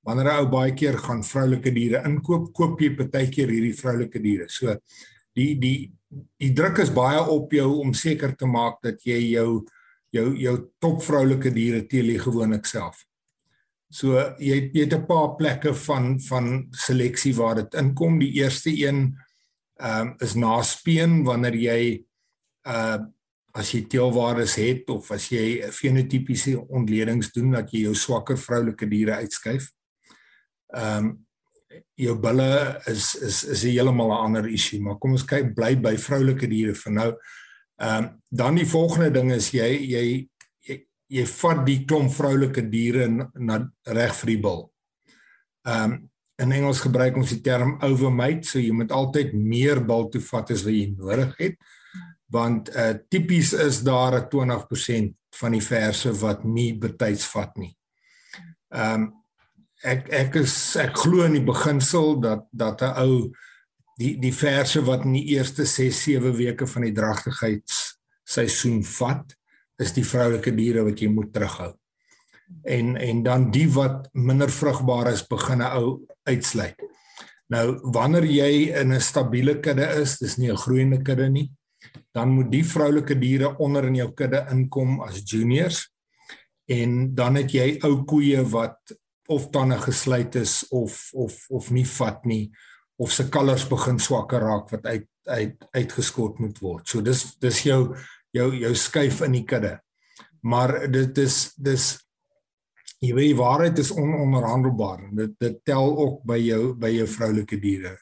Wanneer 0.08 0.32
'n 0.32 0.40
ou 0.40 0.50
baie 0.50 0.74
keer 0.74 0.98
gaan 0.98 1.24
vroulike 1.24 1.72
diere 1.76 2.04
inkoop, 2.08 2.54
koop 2.54 2.80
jy 2.82 2.96
partykeer 2.96 3.50
hierdie 3.52 3.76
vroulike 3.76 4.22
diere. 4.24 4.48
So 4.48 4.78
die 5.36 5.56
die 5.60 5.92
die 6.40 6.54
druk 6.56 6.80
is 6.80 6.94
baie 6.94 7.20
op 7.20 7.52
jou 7.52 7.82
om 7.82 7.94
seker 7.94 8.36
te 8.36 8.48
maak 8.48 8.80
dat 8.82 9.04
jy 9.04 9.20
jou 9.36 9.66
jou 10.16 10.32
jou 10.40 10.56
top 10.80 11.04
vroulike 11.04 11.52
diere 11.52 11.84
teel 11.92 12.14
jy 12.14 12.20
gewoonlik 12.24 12.66
self. 12.66 13.04
So 13.92 14.16
jy 14.40 14.72
jy 14.74 14.86
het 14.86 14.94
'n 14.94 15.06
paar 15.08 15.36
plekke 15.36 15.74
van 15.74 16.20
van 16.20 16.68
seleksie 16.72 17.34
waar 17.36 17.56
dit 17.56 17.74
inkom. 17.74 18.20
Die 18.20 18.34
eerste 18.40 18.72
een 18.72 19.18
ehm 19.80 20.08
um, 20.08 20.16
is 20.20 20.36
naspeen 20.36 21.24
wanneer 21.24 21.56
jy 21.56 22.04
uh 22.66 22.98
as 23.58 23.72
jy 23.74 23.88
teelwaardes 23.90 24.56
het 24.56 24.90
of 24.90 25.12
as 25.12 25.32
jy 25.32 25.72
fenotipiese 25.74 26.60
ontledings 26.70 27.32
doen 27.34 27.52
dat 27.52 27.72
jy 27.72 27.88
jou 27.88 27.96
swakker 27.96 28.38
vroulike 28.38 28.86
diere 28.86 29.16
uitskuif. 29.24 29.72
Ehm 30.76 31.06
um, 31.06 31.16
jou 32.00 32.14
bulle 32.20 32.82
is 32.88 33.16
is 33.16 33.44
is 33.44 33.64
'n 33.64 33.70
heeltemal 33.70 34.12
'n 34.12 34.24
ander 34.26 34.48
issue, 34.48 34.80
maar 34.80 34.98
kom 34.98 35.12
ons 35.12 35.26
kyk 35.26 35.54
bly 35.56 35.76
by 35.76 35.98
vroulike 35.98 36.48
diere 36.48 36.74
vir 36.74 36.94
nou. 36.94 37.12
Ehm 37.82 38.04
um, 38.04 38.22
dan 38.30 38.56
die 38.56 38.66
volgende 38.66 39.12
ding 39.12 39.32
is 39.32 39.52
jy 39.52 39.70
jy 39.78 40.30
jy, 40.68 40.86
jy 41.08 41.26
vat 41.26 41.66
die 41.66 41.86
klomp 41.86 42.12
vroulike 42.12 42.70
diere 42.70 43.08
na, 43.08 43.30
na 43.36 43.72
reg 43.86 44.16
vir 44.16 44.28
die 44.28 44.42
bil. 44.42 44.72
Ehm 45.66 45.92
um, 45.92 46.10
in 46.38 46.52
Engels 46.52 46.84
gebruik 46.86 47.16
ons 47.18 47.32
die 47.34 47.42
term 47.42 47.80
overmate, 47.82 48.46
so 48.46 48.60
jy 48.60 48.72
moet 48.72 48.92
altyd 48.94 49.34
meer 49.34 49.80
bil 49.82 50.06
toe 50.14 50.22
vat 50.22 50.52
as 50.54 50.64
wat 50.68 50.74
jy 50.74 50.94
nodig 50.94 51.34
het. 51.40 51.56
Want 52.30 52.70
uh 52.76 52.94
tipies 53.10 53.54
is 53.54 53.82
daar 53.84 54.20
'n 54.20 54.30
20% 54.30 55.16
van 55.40 55.52
die 55.52 55.62
verse 55.62 56.12
wat 56.22 56.44
nie 56.44 56.74
betyds 56.78 57.26
vat 57.26 57.58
nie. 57.58 57.74
Um 58.70 59.14
ek 59.84 60.10
ek 60.10 60.36
is 60.36 60.76
ek 60.76 60.98
glo 60.98 61.26
in 61.26 61.34
die 61.34 61.46
beginsel 61.46 62.20
dat 62.22 62.48
dat 62.52 62.82
'n 62.82 62.94
ou 63.04 63.32
die 63.98 64.18
die 64.20 64.34
verse 64.34 64.82
wat 64.82 65.06
in 65.06 65.14
die 65.14 65.36
eerste 65.38 65.66
6 65.66 66.04
7 66.04 66.38
weke 66.38 66.68
van 66.68 66.82
die 66.82 66.94
dragtigheidsseisoen 66.94 68.84
vat, 68.84 69.36
is 69.80 69.94
die 69.94 70.06
vroulike 70.06 70.52
diere 70.52 70.84
wat 70.84 71.02
jy 71.02 71.10
moet 71.10 71.34
terughou 71.34 71.74
en 72.64 72.96
en 72.96 73.24
dan 73.24 73.50
die 73.52 73.68
wat 73.74 74.08
minder 74.14 74.52
vrugbaar 74.52 75.12
is 75.12 75.28
begin 75.28 75.62
'n 75.62 75.72
ou 75.80 76.06
uitsluit. 76.24 76.76
Nou 77.50 77.80
wanneer 77.94 78.26
jy 78.26 78.72
in 78.82 78.94
'n 78.94 79.02
stabiele 79.02 79.60
kudde 79.60 79.88
is, 80.02 80.18
dis 80.18 80.38
nie 80.38 80.52
'n 80.52 80.58
groeiende 80.58 81.02
kudde 81.02 81.30
nie, 81.30 81.52
dan 82.14 82.30
moet 82.30 82.52
die 82.52 82.64
vroulike 82.66 83.20
diere 83.20 83.58
onder 83.58 83.86
in 83.86 83.96
jou 83.96 84.12
kudde 84.14 84.48
inkom 84.52 85.02
as 85.02 85.22
juniors 85.24 85.90
en 86.66 87.16
dan 87.16 87.36
het 87.36 87.52
jy 87.52 87.80
ou 87.84 88.04
koeie 88.04 88.44
wat 88.44 88.78
of 89.28 89.50
tande 89.52 89.78
gesluit 89.82 90.36
is 90.36 90.64
of 90.70 91.10
of 91.14 91.46
of 91.50 91.70
nie 91.72 91.86
vat 91.98 92.26
nie 92.26 92.52
of 92.98 93.12
se 93.12 93.28
kalvers 93.30 93.68
begin 93.70 94.00
swakker 94.00 94.42
raak 94.42 94.72
wat 94.74 94.86
uit 94.86 95.08
uit 95.28 95.66
uitgeskot 95.76 96.40
moet 96.40 96.60
word. 96.64 96.88
So 96.88 97.02
dis 97.04 97.24
dis 97.44 97.64
jou 97.68 97.82
jou 98.36 98.48
jou 98.56 98.74
skuif 98.76 99.22
in 99.26 99.36
die 99.36 99.46
kudde. 99.48 99.78
Maar 100.48 100.88
dit 100.92 101.18
is 101.20 101.52
dis 101.56 101.98
jy 103.04 103.14
weet 103.14 103.34
die 103.34 103.38
waarheid 103.38 103.80
is 103.84 103.94
ononderhandelbaar 103.94 105.04
en 105.10 105.16
dit 105.20 105.36
dit 105.44 105.60
tel 105.68 105.92
ook 105.92 106.24
by 106.26 106.40
jou 106.42 106.74
by 106.80 106.94
jou 106.96 107.08
vroulike 107.18 107.60
diere. 107.62 107.98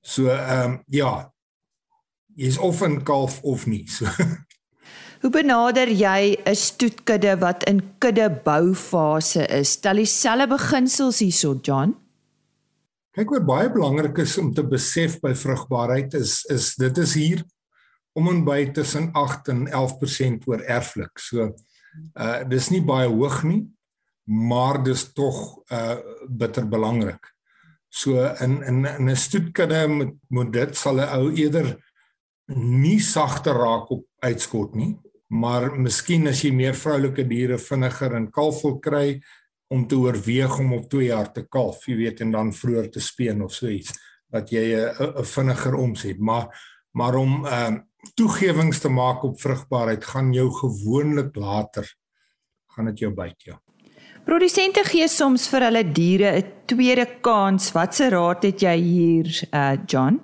So 0.00 0.30
ehm 0.32 0.76
um, 0.76 0.80
ja. 0.86 1.30
Jy's 2.36 2.58
of 2.58 2.82
'n 2.82 3.02
kalf 3.04 3.42
of 3.42 3.66
nie. 3.66 3.86
So 3.88 4.06
Hoe 5.20 5.28
benader 5.28 5.90
jy 5.92 6.40
'n 6.48 6.56
stoetkudde 6.56 7.34
wat 7.38 7.64
in 7.68 7.80
kudde 7.98 8.40
boufase 8.44 9.44
is? 9.46 9.70
Stel 9.76 10.00
dieselfde 10.00 10.46
beginsels 10.48 11.18
hierso, 11.18 11.58
John. 11.62 11.92
Kyk 13.12 13.30
wat 13.30 13.44
baie 13.44 13.68
belangrik 13.68 14.16
is 14.18 14.38
om 14.38 14.54
te 14.54 14.64
besef 14.64 15.18
by 15.20 15.34
vrugbaarheid 15.34 16.14
is 16.14 16.44
is 16.48 16.74
dit 16.74 16.98
is 16.98 17.14
hier 17.14 17.44
om 18.16 18.28
en 18.28 18.44
by 18.44 18.70
tussen 18.72 19.10
8 19.12 19.48
en 19.48 19.68
11% 19.68 20.46
oor 20.46 20.64
erflik. 20.64 21.18
So 21.18 21.52
uh 22.16 22.40
dis 22.48 22.70
nie 22.70 22.82
baie 22.82 23.08
hoog 23.08 23.42
nie 23.44 23.68
maar 24.24 24.82
dis 24.82 25.12
tog 25.12 25.60
uh 25.68 25.98
bitter 26.28 26.64
belangrik. 26.64 27.20
So 27.88 28.24
in 28.40 28.62
in 28.62 28.86
in 28.86 29.10
'n 29.10 29.16
stoetkudde 29.16 29.86
moet 29.88 30.16
moet 30.28 30.52
dit 30.52 30.76
sal 30.76 30.96
'n 30.96 31.12
ou 31.12 31.32
eerder 31.34 31.76
nie 32.56 33.00
sagter 33.00 33.54
raak 33.54 33.90
op 33.90 34.06
uitskot 34.18 34.74
nie, 34.74 34.96
maar 35.30 35.70
miskien 35.78 36.28
as 36.28 36.42
jy 36.44 36.50
meer 36.54 36.74
vroulike 36.74 37.24
diere 37.28 37.58
vinniger 37.58 38.16
in 38.18 38.30
kalf 38.34 38.62
wil 38.66 38.78
kry 38.82 39.20
om 39.70 39.86
te 39.86 39.98
oorweeg 39.98 40.58
om 40.58 40.72
op 40.74 40.88
2 40.90 41.06
jaar 41.06 41.30
te 41.32 41.44
kalf, 41.46 41.86
jy 41.86 41.96
weet 41.96 42.20
en 42.24 42.32
dan 42.34 42.52
vroeër 42.52 42.90
te 42.90 43.00
speen 43.00 43.42
of 43.42 43.54
so 43.54 43.70
iets 43.70 43.94
dat 44.30 44.50
jy 44.50 44.74
'n 44.74 45.24
vinniger 45.24 45.74
omset, 45.74 46.18
maar 46.18 46.50
maar 46.92 47.14
om 47.14 47.46
ehm 47.46 47.74
uh, 47.74 47.80
toegewings 48.16 48.80
te 48.80 48.88
maak 48.88 49.22
op 49.22 49.40
vrugbaarheid 49.40 50.04
gaan 50.04 50.32
jou 50.32 50.50
gewoonlik 50.50 51.36
later 51.36 51.86
gaan 52.74 52.84
dit 52.84 52.98
jou 52.98 53.12
byt 53.14 53.42
ja. 53.42 53.60
Produsente 54.24 54.84
gee 54.84 55.08
soms 55.08 55.48
vir 55.48 55.64
hulle 55.68 55.84
diere 55.92 56.32
'n 56.38 56.52
tweede 56.66 57.06
kans. 57.20 57.72
Watse 57.72 58.08
raad 58.08 58.42
het 58.42 58.60
jy 58.60 58.76
hier, 58.76 59.48
uh 59.52 59.76
John? 59.86 60.20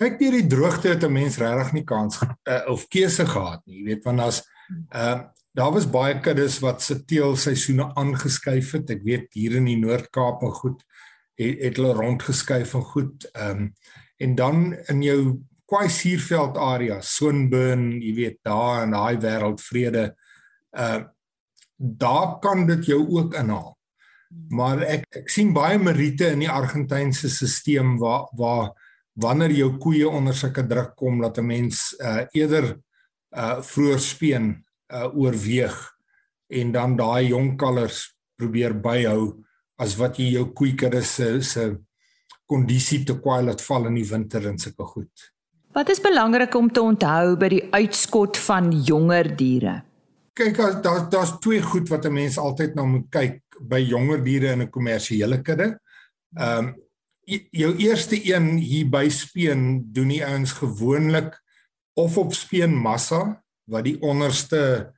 Kyk, 0.00 0.14
deur 0.16 0.32
die 0.32 0.46
droogte 0.48 0.88
het 0.94 1.02
'n 1.04 1.12
mens 1.12 1.36
regtig 1.36 1.72
nie 1.76 1.84
kans 1.84 2.22
uh, 2.48 2.64
of 2.72 2.88
keuse 2.88 3.26
gehad 3.26 3.60
nie. 3.66 3.80
Jy 3.80 3.84
weet 3.84 4.04
want 4.04 4.20
as 4.20 4.40
uh 4.96 5.28
daar 5.52 5.72
was 5.74 5.90
baie 5.90 6.14
kuddes 6.22 6.60
wat 6.62 6.80
se 6.82 6.94
teelseisoene 7.04 7.90
aangeskuif 7.98 8.70
het. 8.72 8.90
Ek 8.90 9.02
weet 9.02 9.34
hier 9.34 9.56
in 9.58 9.66
die 9.66 9.76
Noord-Kaap 9.76 10.44
en 10.46 10.52
goed 10.54 10.84
het, 11.34 11.58
het 11.58 11.76
hulle 11.76 11.92
rondgeskuif 11.98 12.74
en 12.74 12.82
goed. 12.82 13.26
Um 13.34 13.74
en 14.16 14.34
dan 14.34 14.74
in 14.88 15.02
jou 15.02 15.20
kwai 15.66 15.88
suurveld 15.88 16.56
area, 16.56 17.00
Sonburn, 17.00 18.00
jy 18.00 18.14
weet 18.14 18.38
daar 18.42 18.84
in 18.86 18.94
daai 18.96 19.18
wêreld 19.20 19.60
vrede 19.60 20.14
uh 20.72 21.04
daar 21.76 22.38
kan 22.40 22.66
dit 22.66 22.86
jou 22.86 23.04
ook 23.18 23.34
inhaal. 23.34 23.76
Maar 24.48 24.80
ek 24.82 25.04
ek 25.10 25.28
sien 25.28 25.52
baie 25.52 25.78
meriete 25.78 26.30
in 26.32 26.46
die 26.46 26.50
Argentynse 26.50 27.28
stelsel 27.28 27.98
waar 27.98 28.30
waar 28.36 28.72
wanneer 29.20 29.52
jou 29.52 29.70
koeie 29.78 30.08
onder 30.08 30.34
sulke 30.34 30.66
druk 30.66 30.94
kom 30.96 31.20
dat 31.20 31.38
'n 31.38 31.46
mens 31.46 31.94
uh 32.00 32.24
eerder 32.32 32.76
uh 33.36 33.60
vroeër 33.62 34.00
speen 34.00 34.64
uh 34.92 35.08
oorweeg 35.14 35.76
en 36.48 36.72
dan 36.72 36.96
daai 36.96 37.28
jong 37.28 37.56
kalvers 37.56 38.16
probeer 38.36 38.74
byhou 38.74 39.44
as 39.78 39.96
wat 39.96 40.18
jy 40.18 40.32
jou 40.36 40.46
koeikudde 40.52 41.02
se 41.02 41.42
se 41.42 41.76
kondisie 42.46 43.04
te 43.04 43.14
kwaai 43.14 43.44
laat 43.46 43.62
val 43.62 43.86
in 43.86 43.94
die 43.94 44.08
winter 44.08 44.46
en 44.46 44.58
sulke 44.58 44.84
goed. 44.84 45.30
Wat 45.72 45.88
is 45.88 46.00
belangrik 46.02 46.54
om 46.54 46.70
te 46.72 46.82
onthou 46.82 47.36
by 47.38 47.48
die 47.48 47.62
uitskot 47.70 48.38
van 48.48 48.72
jonger 48.72 49.36
diere? 49.36 49.76
Kyk, 50.34 50.56
daar's 50.82 51.06
daar's 51.12 51.36
twee 51.38 51.62
goed 51.62 51.88
wat 51.88 52.06
'n 52.06 52.12
mens 52.12 52.38
altyd 52.38 52.74
na 52.74 52.84
moet 52.84 53.06
kyk 53.10 53.40
by 53.60 53.78
jonger 53.78 54.24
diere 54.24 54.52
in 54.52 54.62
'n 54.62 54.70
kommersiële 54.70 55.42
kudde. 55.42 55.78
Ehm 56.36 56.58
um, 56.58 56.74
jou 57.50 57.76
eerste 57.76 58.18
een 58.18 58.56
hier 58.58 58.88
by 58.90 59.08
speen 59.08 59.92
doen 59.92 60.08
die 60.08 60.24
ouens 60.24 60.52
gewoonlik 60.52 61.36
of 61.94 62.18
op 62.18 62.34
speenmassa 62.34 63.42
wat 63.70 63.84
die 63.84 63.98
onderste 64.02 64.92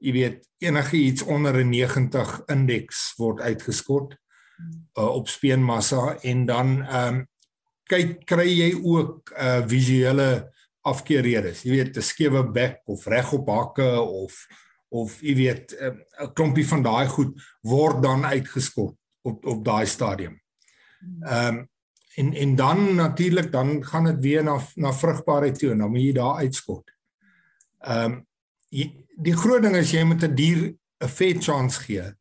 jy 0.00 0.12
weet 0.12 0.48
enige 0.64 0.96
iets 0.96 1.22
onder 1.22 1.60
'n 1.60 1.68
90 1.68 2.42
indeks 2.46 3.14
word 3.16 3.40
uitgeskot 3.40 4.16
uh, 4.98 5.06
op 5.06 5.28
speenmassa. 5.28 6.16
En 6.22 6.46
dan 6.46 6.82
ehm 6.82 7.14
um, 7.14 7.28
kyk 7.90 8.24
kry 8.24 8.46
jy 8.46 8.74
ook 8.82 9.32
uh 9.34 9.66
visuele 9.66 10.50
afkeerredes 10.86 11.62
jy 11.62 11.70
weet 11.70 11.96
'n 11.96 12.02
skewe 12.02 12.50
bek 12.52 12.80
of 12.84 13.06
reg 13.06 13.32
op 13.32 13.48
hakke 13.48 14.00
of 14.00 14.46
of 14.88 15.20
jy 15.20 15.34
weet 15.34 15.76
'n 15.80 16.32
klompie 16.32 16.66
van 16.66 16.82
daai 16.82 17.08
goed 17.08 17.34
word 17.62 18.02
dan 18.02 18.24
uitgeskot 18.24 18.96
op 19.22 19.46
op 19.46 19.64
daai 19.64 19.86
stadium. 19.86 20.39
Ehm 21.00 21.56
um, 21.56 21.68
en 22.14 22.32
en 22.34 22.54
dan 22.54 22.94
natuurlik 22.94 23.52
dan 23.52 23.84
gaan 23.84 24.04
dit 24.04 24.20
weer 24.20 24.44
na 24.44 24.60
na 24.74 24.92
vrugbaarheid 24.92 25.58
toe 25.58 25.70
en 25.70 25.78
dan 25.78 25.90
moet 25.90 26.00
jy 26.00 26.12
daar 26.12 26.36
uitskot. 26.36 26.90
Ehm 27.78 28.12
um, 28.12 28.26
die 29.20 29.36
groot 29.36 29.62
ding 29.62 29.76
is 29.76 29.90
jy 29.90 30.02
moet 30.04 30.24
'n 30.24 30.34
dier 30.34 30.74
'n 31.04 31.08
fair 31.08 31.40
chance 31.40 31.80
gee. 31.80 32.14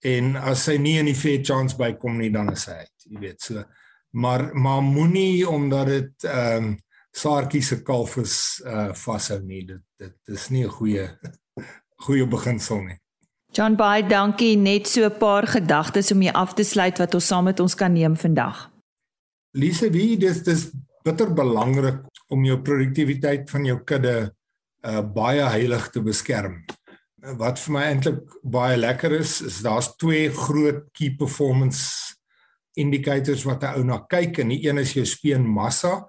En 0.00 0.36
as 0.36 0.66
hy 0.66 0.76
nie 0.76 0.98
in 0.98 1.04
die 1.04 1.14
fair 1.14 1.44
chance 1.44 1.76
bykom 1.76 2.18
nie 2.18 2.30
dan 2.30 2.52
is 2.52 2.64
hy 2.66 2.72
uit, 2.72 3.04
jy 3.04 3.18
weet 3.20 3.40
so. 3.40 3.64
Maar 4.10 4.54
maar 4.56 4.82
moenie 4.82 5.48
omdat 5.48 5.86
dit 5.86 6.24
ehm 6.24 6.64
um, 6.64 6.78
saartjie 7.12 7.62
se 7.62 7.82
kalf 7.82 8.16
is 8.16 8.62
uh 8.64 8.94
vashou 8.94 9.40
nie. 9.42 9.64
Dit 9.66 9.82
dit 9.98 10.36
is 10.36 10.48
nie 10.48 10.64
'n 10.64 10.70
goeie 10.70 11.18
goeie 12.06 12.26
beginsel 12.26 12.82
nie. 12.82 12.98
John 13.50 13.74
baie 13.74 14.04
dankie 14.06 14.54
net 14.56 14.86
so 14.86 15.04
'n 15.04 15.18
paar 15.18 15.46
gedagtes 15.46 16.12
om 16.12 16.22
jy 16.22 16.30
af 16.30 16.54
te 16.54 16.64
sluit 16.64 16.98
wat 16.98 17.14
ons 17.14 17.26
saam 17.26 17.44
met 17.44 17.60
ons 17.60 17.74
kan 17.74 17.92
neem 17.92 18.16
vandag. 18.16 18.70
Lise, 19.52 19.90
wie 19.90 20.16
dis 20.16 20.42
dis 20.42 20.70
bitter 21.02 21.34
belangrik 21.34 22.06
om 22.28 22.44
jou 22.44 22.60
produktiwiteit 22.62 23.50
van 23.50 23.64
jou 23.64 23.78
kudde 23.84 24.30
uh 24.86 25.02
baie 25.02 25.42
heilig 25.42 25.90
te 25.90 26.00
beskerm. 26.00 26.64
Wat 27.36 27.58
vir 27.58 27.72
my 27.72 27.82
eintlik 27.82 28.20
baie 28.42 28.76
lekker 28.76 29.12
is, 29.12 29.40
is 29.42 29.60
daar's 29.62 29.96
twee 29.96 30.30
groot 30.30 30.86
key 30.92 31.10
performance 31.18 32.14
indicators 32.76 33.44
wat 33.44 33.64
'n 33.64 33.74
ou 33.78 33.84
na 33.84 33.98
kyk 33.98 34.38
en 34.38 34.48
die 34.48 34.68
een 34.68 34.78
is 34.78 34.94
jou 34.94 35.04
speenmassa 35.04 36.06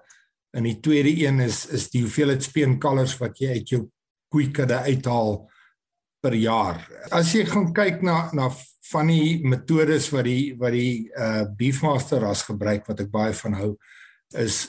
en 0.54 0.62
die 0.62 0.80
tweede 0.80 1.10
een 1.26 1.40
is 1.40 1.66
is 1.66 1.90
die 1.90 2.02
hoeveelheid 2.02 2.42
speenkalvers 2.42 3.18
wat 3.18 3.38
jy 3.38 3.48
uit 3.48 3.68
jou 3.68 3.88
koeikudde 4.30 4.78
uithaal 4.78 5.50
per 6.22 6.34
jaar. 6.38 6.78
As 7.10 7.34
jy 7.34 7.44
gaan 7.48 7.72
kyk 7.74 8.02
na 8.06 8.30
na 8.32 8.48
van 8.92 9.10
die 9.10 9.42
metodes 9.44 10.10
wat 10.12 10.24
die 10.24 10.54
wat 10.58 10.72
die 10.72 11.10
uh 11.16 11.44
beefmaster 11.58 12.22
ras 12.22 12.42
gebruik 12.46 12.86
wat 12.88 13.00
ek 13.00 13.10
baie 13.10 13.34
van 13.34 13.54
hou 13.58 13.70
is 14.38 14.68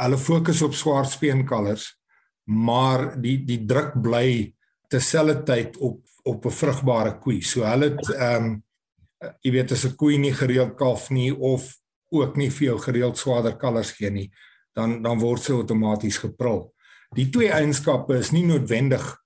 hulle 0.00 0.18
fokus 0.18 0.62
op 0.66 0.74
swart 0.74 1.10
speenkalvers 1.12 1.92
maar 2.44 3.14
die 3.20 3.38
die 3.46 3.62
druk 3.66 3.94
bly 4.02 4.52
terselfdertyd 4.92 5.78
op 5.80 6.02
op 6.24 6.46
'n 6.46 6.50
vrugbare 6.50 7.18
koei. 7.20 7.42
So 7.42 7.64
hulle 7.64 7.90
het 7.92 8.08
um, 8.08 8.62
jy 9.42 9.50
weet 9.52 9.72
as 9.72 9.84
'n 9.84 9.96
koei 9.96 10.18
nie 10.18 10.32
gereeld 10.32 10.76
kalf 10.76 11.10
nie 11.10 11.32
of 11.32 11.76
ook 12.10 12.36
nie 12.36 12.50
vir 12.50 12.66
jou 12.66 12.78
gereeld 12.78 13.18
swaarder 13.18 13.56
kalvers 13.56 13.92
gee 13.92 14.10
nie, 14.10 14.30
dan 14.72 15.02
dan 15.02 15.18
word 15.18 15.42
sy 15.42 15.52
outomaties 15.52 16.18
geprul. 16.18 16.72
Die 17.14 17.30
twee 17.30 17.50
eienskappe 17.50 18.18
is 18.18 18.32
nie 18.32 18.44
noodwendig 18.44 19.23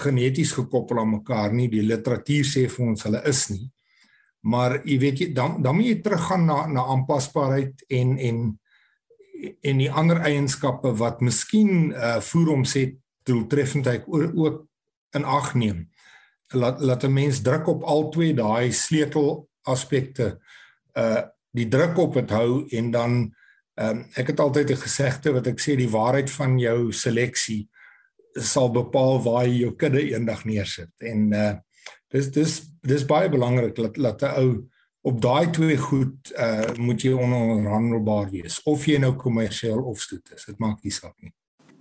geneties 0.00 0.52
gekoppel 0.52 0.98
aan 0.98 1.10
mekaar 1.10 1.52
nie. 1.52 1.68
Die 1.68 1.82
literatuur 1.82 2.44
sê 2.44 2.66
vir 2.68 2.86
ons 2.86 3.06
hulle 3.06 3.22
is 3.28 3.48
nie. 3.50 3.66
Maar 4.46 4.80
jy 4.86 4.98
weet 5.02 5.20
jy 5.20 5.28
dan 5.34 5.58
dan 5.62 5.76
moet 5.76 5.90
jy 5.90 5.98
teruggaan 6.04 6.46
na 6.46 6.66
na 6.70 6.86
aanpasbaarheid 6.94 7.86
en 7.88 8.16
en 8.18 8.38
en 9.62 9.82
die 9.82 9.90
ander 9.90 10.22
eienskappe 10.24 10.94
wat 11.00 11.20
miskien 11.20 11.92
uh 11.92 12.20
voer 12.24 12.52
om 12.54 12.64
sê 12.64 12.86
doeltreffendheid 13.26 14.06
ook 14.08 14.62
in 15.16 15.24
ag 15.24 15.54
neem. 15.54 15.88
Laat 16.54 16.80
laat 16.80 17.04
'n 17.04 17.12
mens 17.12 17.42
druk 17.42 17.66
op 17.66 17.82
al 17.82 18.10
twee 18.10 18.34
daai 18.34 18.72
sleutel 18.72 19.48
aspekte 19.62 20.38
uh 20.94 21.22
die 21.56 21.68
druk 21.68 21.98
op 21.98 22.14
het 22.14 22.30
hou 22.30 22.66
en 22.68 22.90
dan 22.90 23.12
um, 23.80 24.04
ek 24.14 24.26
het 24.26 24.40
altyd 24.40 24.70
'n 24.70 24.84
gesegde 24.86 25.32
wat 25.32 25.46
ek 25.46 25.60
sê 25.60 25.76
die 25.76 25.90
waarheid 25.90 26.30
van 26.30 26.58
jou 26.58 26.92
seleksie 26.92 27.68
sal 28.40 28.70
bepaal 28.70 29.22
waar 29.22 29.46
jy 29.46 29.62
jou 29.64 29.74
kudde 29.76 30.02
eendag 30.10 30.44
neersit. 30.44 30.92
En 30.98 31.32
uh 31.32 31.52
dis 32.14 32.30
dis 32.30 32.52
dis 32.86 33.04
baie 33.06 33.28
belangrik 33.28 33.74
dat 33.76 33.94
dat 33.94 34.22
'n 34.22 34.38
ou 34.40 34.50
op 35.02 35.20
daai 35.22 35.50
twee 35.50 35.76
goed 35.76 36.32
uh 36.38 36.74
moet 36.78 37.02
jy 37.02 37.12
ononderhandelbaar 37.12 38.30
wees 38.30 38.62
of 38.62 38.86
jy 38.86 38.98
nou 38.98 39.14
kommersieel 39.14 39.82
of 39.82 40.00
stoet 40.00 40.32
is. 40.34 40.44
Dit 40.44 40.58
maak 40.58 40.82
nie 40.82 40.92
saak 40.92 41.14
nie. 41.20 41.32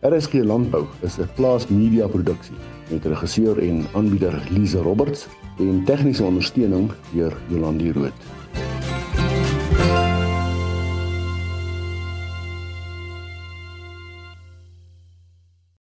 RSG 0.00 0.32
Landbou 0.32 0.86
is 1.00 1.18
'n 1.18 1.28
plaas 1.34 1.66
media 1.66 2.06
produksie 2.06 2.56
met 2.90 3.04
regisseur 3.04 3.58
en 3.58 3.86
aanbieder 3.94 4.42
Lise 4.50 4.78
Roberts 4.78 5.26
en 5.58 5.84
tegniese 5.84 6.24
ondersteuning 6.24 6.92
deur 7.12 7.36
Jolandi 7.48 7.92
Root 7.92 8.12